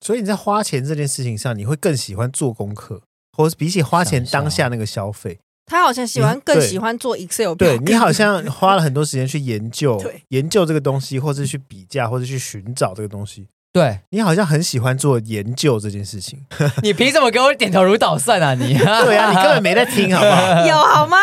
[0.00, 3.02] 所以你在花钱这件事情上，你会更喜欢做功课，
[3.36, 5.38] 或是比起花钱当下那个消费？
[5.66, 7.56] 他好像喜欢更喜欢做 Excel 表。
[7.56, 13.46] 对，你好像花了很多时间去研究， 研究这个东西，或是去比价，或者去寻找这个东西。
[13.72, 16.44] 对，你好像很喜欢做研究这件事情，
[16.82, 18.52] 你凭什么给我点头如捣蒜啊？
[18.54, 20.66] 你 对啊， 你根本没在听，好不好？
[20.66, 21.16] 有好吗？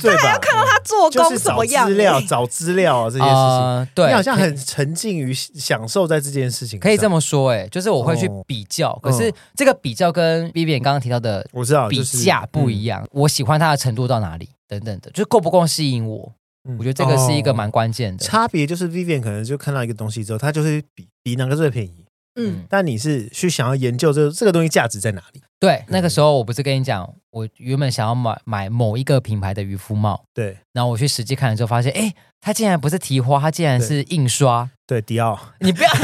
[0.00, 1.88] 对，还要看到他做工怎么样？
[1.88, 6.78] 资料找资料啊，这件事情，呃、对，你好像很沉浸于享受在这件事情。
[6.78, 13.06] 可以这么说，哎，就是我会去比较，哦、可是这个比较跟 Vivian 刚刚提到的，我知道比价不一样。
[13.12, 16.32] 我喜欢它的程度到哪里，等等的，就够不够吸引我？
[16.68, 18.66] 嗯、我觉得这个是一个蛮关键的、哦、差别。
[18.66, 22.04] 就是 Vivian 可能就看到一个东西之后，他就是比比哪个最便宜。
[22.36, 25.42] 嗯，但你是去想要研究这这个东西价值在哪里？
[25.60, 34.70] 对，那个时候我不是跟你讲，我原本想要买买某一个品牌的渔夫帽，对，然后我去实际看了之后发现，哎，它竟然不是提花，它竟然是印刷。
[34.86, 35.88] 对，迪奥， 你不要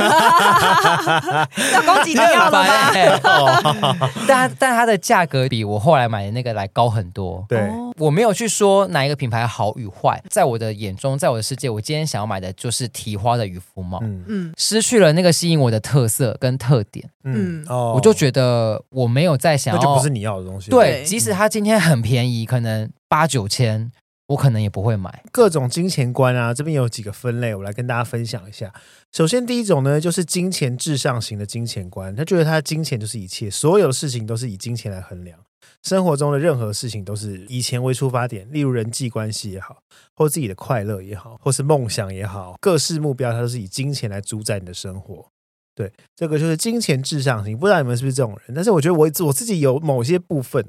[1.74, 4.11] 要攻击迪奥了吗？
[4.26, 7.45] 但但它的价格比我后来买的那个来高很多。
[7.47, 13.99] 对，我没有去说哪一个品牌好与坏，在我的眼中，在我的世界，我今天想要买的就是提花的渔夫帽。
[14.03, 17.07] 嗯嗯，失去了那个吸引我的特色跟特点。
[17.24, 20.70] 嗯哦，我就觉得我没有再想要，那就不是你要的东西。
[20.70, 23.93] 对，即使它今天很便宜，可能八九千。
[24.31, 28.73] 我可能也不会买各种金钱观啊，这边有几个分类，我来跟大家分享一下。
[29.11, 35.37] 首先，第一种呢，就是金钱至上型的金钱观，他觉得他的金钱就是一切，所有的事情都是以金钱来衡量，
[35.83, 39.83] 生活中的任何事情都是以钱为出发点，例如人际关系也好，
[40.14, 45.27] 或自己的快乐也好，或是梦想也好，各式目标，它都是以金钱来主宰你的生活。
[45.75, 47.59] 对，这个就是金钱至上型。
[47.59, 48.55] 不知道你们是不是这种人？
[48.55, 50.64] 但是我觉得我我自己有某些部分。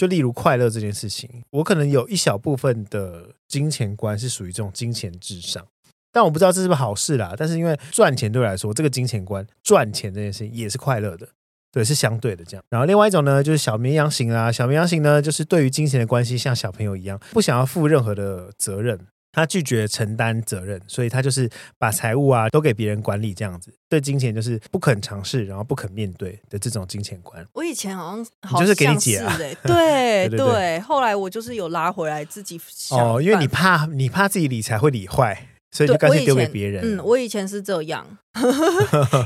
[0.00, 5.62] 就例如快乐这件事情，我可能有一小部分的金钱观是属于这种金钱至上，
[6.10, 7.34] 但我不知道这是不是好事啦。
[7.36, 11.28] 但是因为赚钱对我来说，这个金钱观赚钱这件事情也是快乐的，
[11.70, 12.64] 对，是相对的这样。
[12.70, 18.98] 然后另外一种呢，就是小绵羊型啊，小绵羊型呢，就是对于金钱的关系像小朋友一样，不想要负任何的责任。
[19.32, 27.46] 他拒绝承担责任，所以他就是把财务啊都给别人管理，这样子对金钱就是不肯尝试，然后不肯面对的这种金钱观。
[27.52, 32.60] 我以前好像好像是给你解啊，对对对，对，后来我就是有拉回来自己
[32.90, 35.46] 哦，因为你怕你怕自己理财会理坏。
[35.70, 36.96] 所以就干脆丢给别人。
[36.96, 38.04] 嗯，我以前是这样，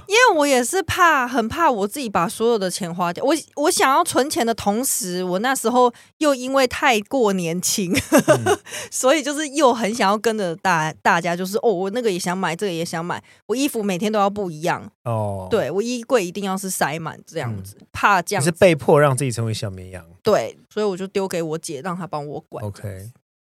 [0.07, 3.25] 因为我也是怕，很怕我自己把所有的钱花掉。
[3.25, 8.59] 我我想要存钱的同时，我那时候又因为太过年轻，嗯、
[8.91, 13.23] 所以就是又很想要跟着大大家，就是哦，我那个也想买，这个也想买。
[13.47, 18.51] 我衣服每天都要不一样哦，对，我衣柜一定要是塞满这样子，嗯、怕这样子。
[18.51, 20.05] 是被迫让自己成为小绵羊。
[20.23, 22.65] 对，所以我就丢给我姐，让她帮我管。
[22.65, 23.11] OK。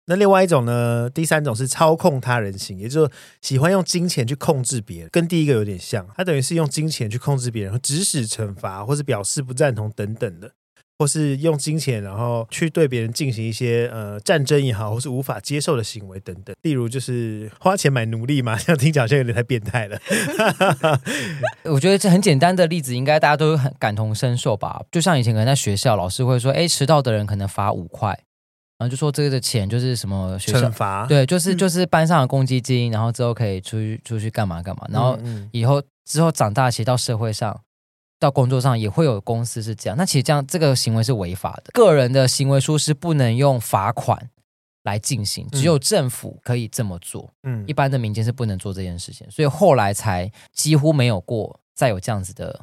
[0.08, 1.10] 那另外一种呢？
[1.10, 3.10] 第三种是操控他人型，也就是
[3.42, 6.06] 喜欢用金钱去控制别人，跟第一个有点像。
[6.16, 10.50] 他等于是用金钱去控制别人，指使、惩罚，或是表示不赞同等等的，
[10.98, 16.56] 或是用金钱然后去对别人进行一些呃战争也好，或是无法接受的行为等等。
[16.62, 20.00] 例如就是花钱买奴隶嘛，这样听起来好像有点太变态了。
[21.70, 24.82] 我觉得这很简单的例子，应该大家都很感同身受吧？
[24.90, 28.18] 就像以前可能在学校，老师会说：“哎，迟到的人可能罚五块。”
[28.78, 35.18] 然后就说这个的钱就是什么学校惩罚，对，就是就是班上的公积金，然后之后可以出去出去干嘛干嘛，然后
[35.50, 37.60] 以后之后长大，其实到社会上，
[38.20, 39.96] 到工作上也会有公司是这样。
[39.96, 44.30] 那其实这样这个行为是违法的，个人的行为书是不能用罚款
[44.84, 47.28] 来进行，只有政府可以这么做。
[47.42, 52.60] 嗯，一般的民间是不能做这件事情，所以后来才几乎没有过再有这样子的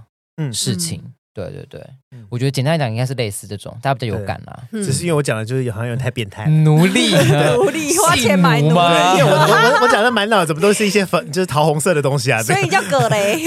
[0.53, 1.01] 事情。
[1.03, 1.81] 嗯嗯对对对，
[2.29, 4.57] 我觉得简单来讲，应该是类似这种，大家比较有感啦。
[4.71, 7.13] 只是因为我讲的就是好像有点太变态，奴隶，
[7.57, 8.75] 奴隶花钱买奴隶。
[9.17, 12.41] 因为我我我讲的满脑怎么都是一些粉，就是桃红色的东西啊。
[12.43, 13.45] 所以叫葛雷。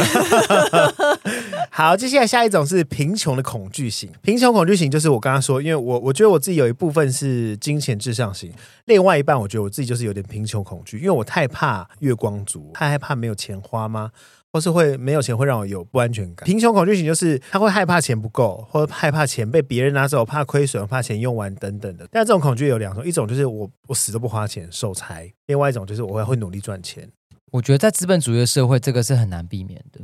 [1.72, 4.10] 好，接下来下一种是贫穷的恐惧型。
[4.20, 8.52] 贫穷恐惧型就是我刚刚说，因为我我觉得我自己有一部分是金钱至上型，
[8.84, 14.10] 另外一半我觉得我自己就是有点贫穷恐惧，因为我太怕月光族，太害怕没有钱花吗？
[14.52, 16.46] 或是会没有钱会让我有不安全感。
[16.46, 22.08] 贫穷恐惧型就是他会害怕钱不够，或者害怕钱被别人拿走，怕亏损，怕钱用完等等的。
[22.10, 27.08] 但这种恐惧有两种，一种就是我我死都不花钱守财，另外一种就是我会会努力赚钱。
[27.52, 30.00] 我觉得在资本主义的社会，这个是很难避免的，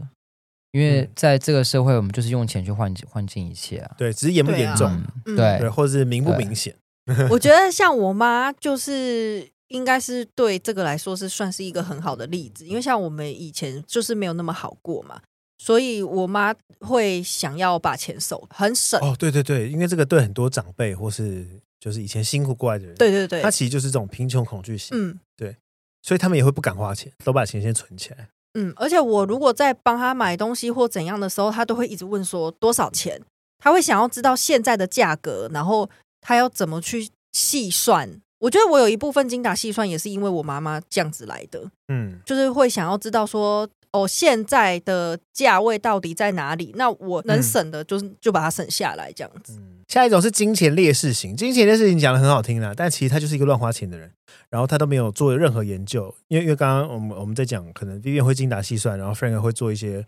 [0.73, 3.95] 因为在这个社会，我们就是用钱去换换尽一切啊。
[3.97, 4.91] 对，只是严不严重，
[5.25, 6.75] 对，啊嗯、对，或者是明不明显。
[7.31, 9.54] 我觉得像我妈就是。
[9.69, 15.21] 应该是对这个来说是算是一个很好的例子，因为像我们以前就是没有那么好过嘛，
[15.59, 19.01] 所以我妈会想要把钱守很省。
[19.01, 21.47] 哦，对对对，因为这个对很多长辈或是
[21.81, 25.57] 就是以前辛苦过来的人，对对对，他其实就是这种贫穷恐惧型，嗯，对，
[26.03, 28.29] 所以他们也会不敢花钱，都把钱先存起来。
[28.53, 33.21] 嗯，而且我如果在帮他买东西或怎样的时候，他都会一直问说多少钱，
[33.59, 35.89] 他会想要知道现在的价格，然后
[36.21, 38.21] 他要怎么去细算。
[38.41, 46.73] 我觉得我有一部分精打细算也是因为我妈妈这样子来的，嗯，就是会想要知道说，哦，现在的价位到底在哪里？
[46.77, 49.55] 那我能省的，就是就把它省下来这样子。
[49.57, 54.11] 嗯，下一种是金钱劣势型，金钱劣势型讲的很好听啦，但其实他就是一个乱花钱的人，
[54.51, 60.05] 然后他都没有做任何研究，因为因为刚刚我们我们在讲，可能 Vivian 会精打细算，然后 Frank 会做一些。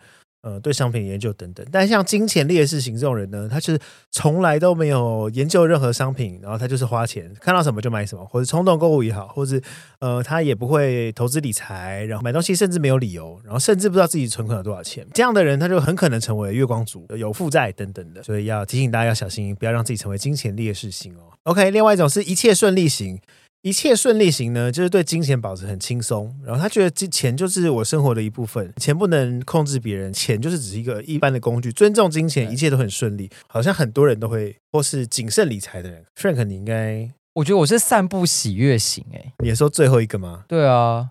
[0.47, 3.76] 呃，对商品研究等等，但像金钱劣势型这种人呢，他是
[4.12, 9.61] 从来都没有研究任何商品，然后他就是花钱，看到什么就买什么，或者冲动购物也好，或者
[9.99, 21.34] 呃，他也不会投资理财，然后买东西甚至没有理由，然后甚至不知道自己存款有多少钱，这样的人他就很可能成为月光族，有负债等等的，所以要提醒大家要小心，不要让自己成为金钱劣势型哦。
[21.42, 23.18] OK，另外一种是一切顺利型。
[23.66, 36.04] 一切顺利型呢，就是对金钱保持很轻松，然后他觉得这钱就是我生活的一部分，钱不能控制别人，钱就是只是一个一般的工具，尊重金钱，一切都很顺利，好像很多人都会或是谨慎理财的人。
[36.14, 40.44] Frank，你应该，我觉得我是散步喜悦型，哎，你说最后一个吗？
[40.46, 41.10] 对啊，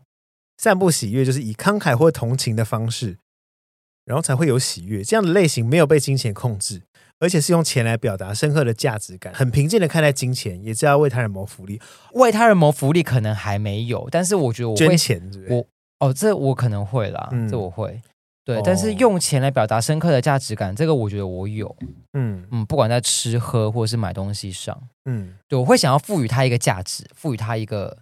[0.57, 3.17] 散步喜悦就是以慷慨或同情的方式，
[4.05, 6.83] 然后才会有喜悦，这样的类型没有被金钱控制。
[7.19, 11.81] 而且是用钱来表达深刻的价值感，很平静的看待金钱，也知道为他人谋福利。
[12.13, 15.65] 为他人谋福利可能还没有，但是我觉得我会捐钱是是，我
[15.99, 18.01] 哦，这我可能会啦，嗯、这我会。
[18.43, 21.75] 对，哦、但是用钱来表达深刻的价值感，这个我觉得我有。
[22.13, 27.97] 嗯嗯，不管在吃喝或者是买东西上，嗯，对，我会想要赋予他一个价值，赋予他一个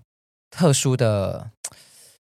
[0.50, 1.50] 特殊的。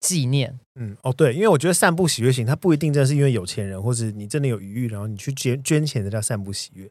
[0.00, 6.88] 纪念，嗯，哦，对，因为我觉得散布喜悦型，它不一定真的是因为有钱人，或者你真的有余裕，然后你去捐捐钱的叫散布喜悦，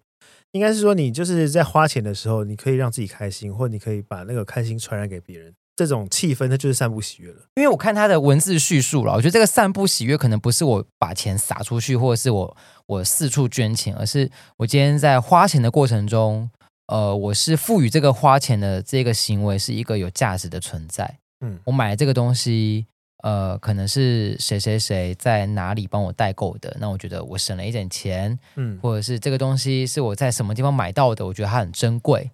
[0.52, 7.38] 应该是说你就是在花钱的时候，你可以让自己开心，或你可以把那个开心传染给别人，这种气氛，它就是散布喜悦了。
[7.56, 16.50] 因为我看他的文字叙述了，我觉得这个散布喜悦可能不是我把钱撒出去，或者是我我四处捐钱，而是我今天在花钱的过程中，
[16.88, 21.20] 呃，我是赋予这个花钱的这个行为是一个有价值的存在。
[21.40, 22.86] 嗯，我买了这个东西。
[23.24, 32.30] 呃，可能是谁谁谁在哪里帮我代购的，那我觉得我省了一点钱，嗯，或者是这个东西是我在什么地方买到的，我觉得它很珍贵，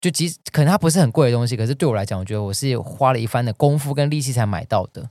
[0.00, 5.10] 就即使可能它不是很贵的东西，可是对我来讲，我觉得我是花了一番的功夫跟力气才买到的，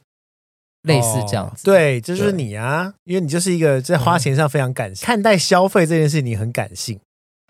[0.84, 1.70] 类似这样子。
[1.70, 7.00] 哦、对，这就是你啊，因为你就是一个在花钱上非常感性，嗯、看待消费这件事，你很感性。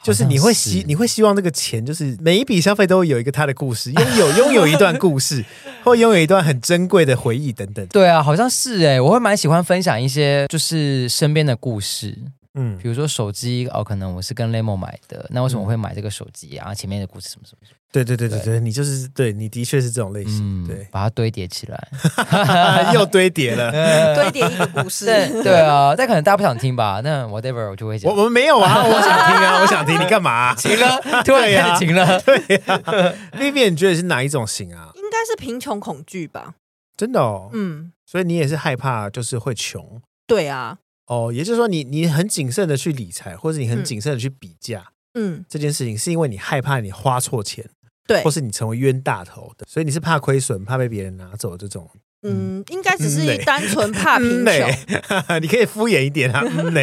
[0.01, 5.43] 就是你会希你会希望这个钱，就是每一笔消费都有一个他的故事，拥有拥有一段故事，
[5.83, 7.85] 或拥有一段很珍贵的回忆等等。
[7.87, 12.17] 对啊，好像是哎，我会蛮喜欢分享一些就是身边的故事。
[12.61, 16.73] 嗯，比如说手机哦，可能我是跟 Lemo 买的，那为什么我会买这个手机啊？
[16.73, 17.77] 前面的故事什么什么什么？
[17.91, 21.87] 对对对对对，你就是对，你的确是这种类型，对，把它堆叠起来，
[22.93, 25.05] 又堆叠了，堆叠一个故事，
[25.41, 26.99] 对啊，但可能大家不想听吧？
[27.03, 30.53] 那 whatever 我就会讲，我我们没有啊，我想听啊，我想听，你干嘛？
[30.59, 32.37] 停了，突然开始停了，对
[32.67, 32.81] 呀。
[33.39, 34.91] Vivian 你觉得是哪一种型啊？
[34.95, 36.55] 应该是贫穷恐惧吧？
[36.97, 40.77] 真的哦，嗯，所以你也是害怕，就是会穷，对啊。
[41.09, 47.67] 哦，也就是说你，你你很谨慎的去理财，或者你很谨慎的去比价，嗯，这件事情是因为你害怕你花错钱，
[48.07, 51.89] 对，或是你成为冤大头的，所以你是怕亏损，怕被别人拿走这种。
[52.21, 54.69] 嗯，应该只是单纯怕贫穷。
[55.27, 56.73] 嗯、你可以敷衍一点啊，嗯。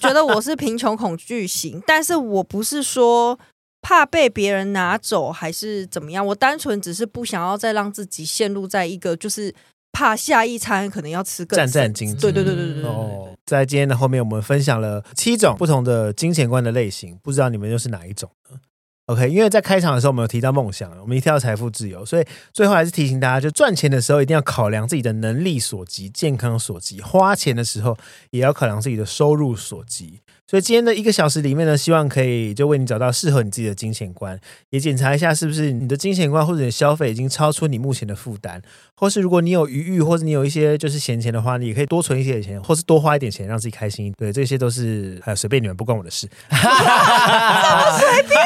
[0.00, 3.38] 觉得我是贫穷恐惧型，但是我不是说
[3.80, 9.54] 怕被别人拿走还是怎么样，我单纯只是不想要再让自己陷入在一个就是。
[9.96, 12.20] 怕下一餐可能要吃更战战兢兢。
[12.20, 12.84] 对对对对对对。
[12.84, 18.58] 哦，在今天的后面，我们分享了七种不同的金钱观的类型，不知道你们又是哪一种呢
[19.06, 27.96] ？OK，因为在开场的时候我们有提到梦想，我们一定要财富自由，所以最后还是提醒大家，就赚钱的时候一定要考量自己的能力所及、健康所及；花钱的时候
[28.32, 30.20] 也要考量自己的收入所及。
[30.48, 34.38] 所以今天的一个小时里面呢，希望可以就为你找到适合你自己的金钱观，
[34.70, 38.62] 也检查一下是不是你的金钱观或者你的消费已经超出你目前的负担，
[38.94, 44.14] 或是如果你有余裕，或者你有一些就是闲钱的话，你也可以多存一些钱，或是多花一点钱让自己开心。
[44.16, 46.28] 对，这些都是还有随便你们，不关我的事。
[46.48, 48.38] 怎么随便？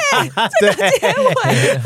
[0.59, 1.81] 这个结尾。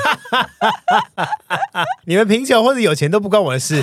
[2.07, 3.77] 你们贫穷或者有钱都不关我的事。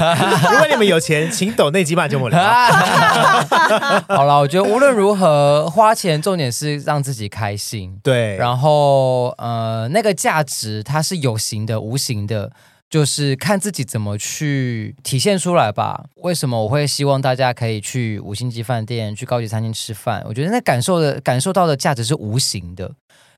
[0.52, 2.40] 如果你们有钱，请抖内鸡骂九抹零。
[2.40, 8.00] 好了， 我觉得无论如何花钱，重点是让自己开心。
[8.04, 12.52] 对，然后呃，那个价值它是有形的、无形的，
[12.90, 16.06] 就是看自己怎么去体现出来吧。
[16.18, 20.24] 为什么我会希望大家可以去五星级饭店、去高级餐厅吃饭？
[20.28, 22.92] 我觉得那感受的、感受到的价值是无形的，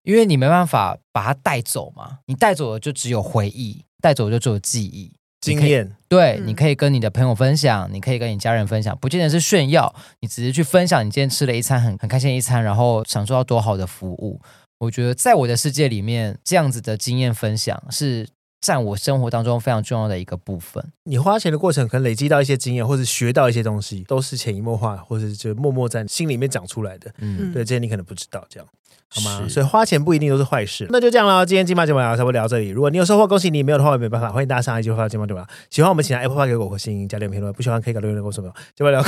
[0.04, 2.20] 因为你没办法把它带走嘛。
[2.28, 5.14] 你带走的就只有回忆，带走就只有记忆。
[5.40, 14.40] 经验对，你可以跟你的朋友分享，你可以跟你家人分享，不见得是炫耀，你只是去分享你今天吃了一餐很 很开心的一餐，然后享受到多好的服务。
[14.80, 18.26] 我觉得在我的世界里面，这样子的经验分享是
[18.62, 20.82] 占我生活当中非常重要的一个部分。
[21.04, 27.14] 你花钱的过程可能累积到一些经验，或者学到一些东西，都是潜移默化，或者就默默在心里面长出来的。
[27.18, 28.70] 嗯，对，这些你可能不知道，这样。
[29.16, 29.46] 好吗？
[29.48, 30.88] 所以花钱不一定都是坏事。
[30.90, 32.70] 那就这样了，今天金马九抹聊差不多聊到这里。
[32.70, 34.32] 如果你有收获，恭喜你；没有的话，也没办法。
[34.32, 35.48] 欢迎大家上一句话鸡骂九抹聊。
[35.70, 37.54] 喜欢我们，请来 Apple 给我个星，加点评论。
[37.54, 38.54] 不喜欢可以搞留言跟我说没有。
[38.76, 39.02] 鸡骂聊，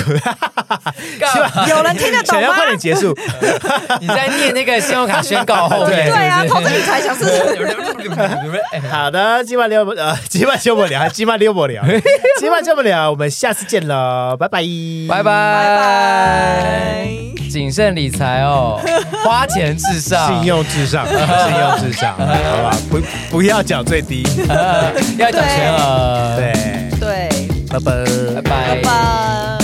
[1.67, 2.41] 有人听得懂吗？
[2.41, 3.15] 想要快点结束。
[3.99, 6.05] 你在念那个信用卡宣告后面。
[6.05, 7.25] 对啊，投资理财想是。
[8.91, 11.83] 好的，鸡骂六呃，今晚就不聊，鸡骂六抹聊，
[12.39, 14.61] 今晚就不聊，我们下次见了，拜拜，
[15.09, 17.34] 拜拜，拜拜。
[17.55, 18.77] 谨慎理财哦，
[19.23, 22.23] 花钱至上，信用至上， 信用至上，好
[22.69, 22.99] 吧，不
[23.31, 24.27] 不要缴最低，
[25.17, 26.53] 要缴全额，对。
[26.99, 27.29] 对，
[27.69, 27.91] 拜拜，
[28.35, 29.54] 拜拜，拜拜。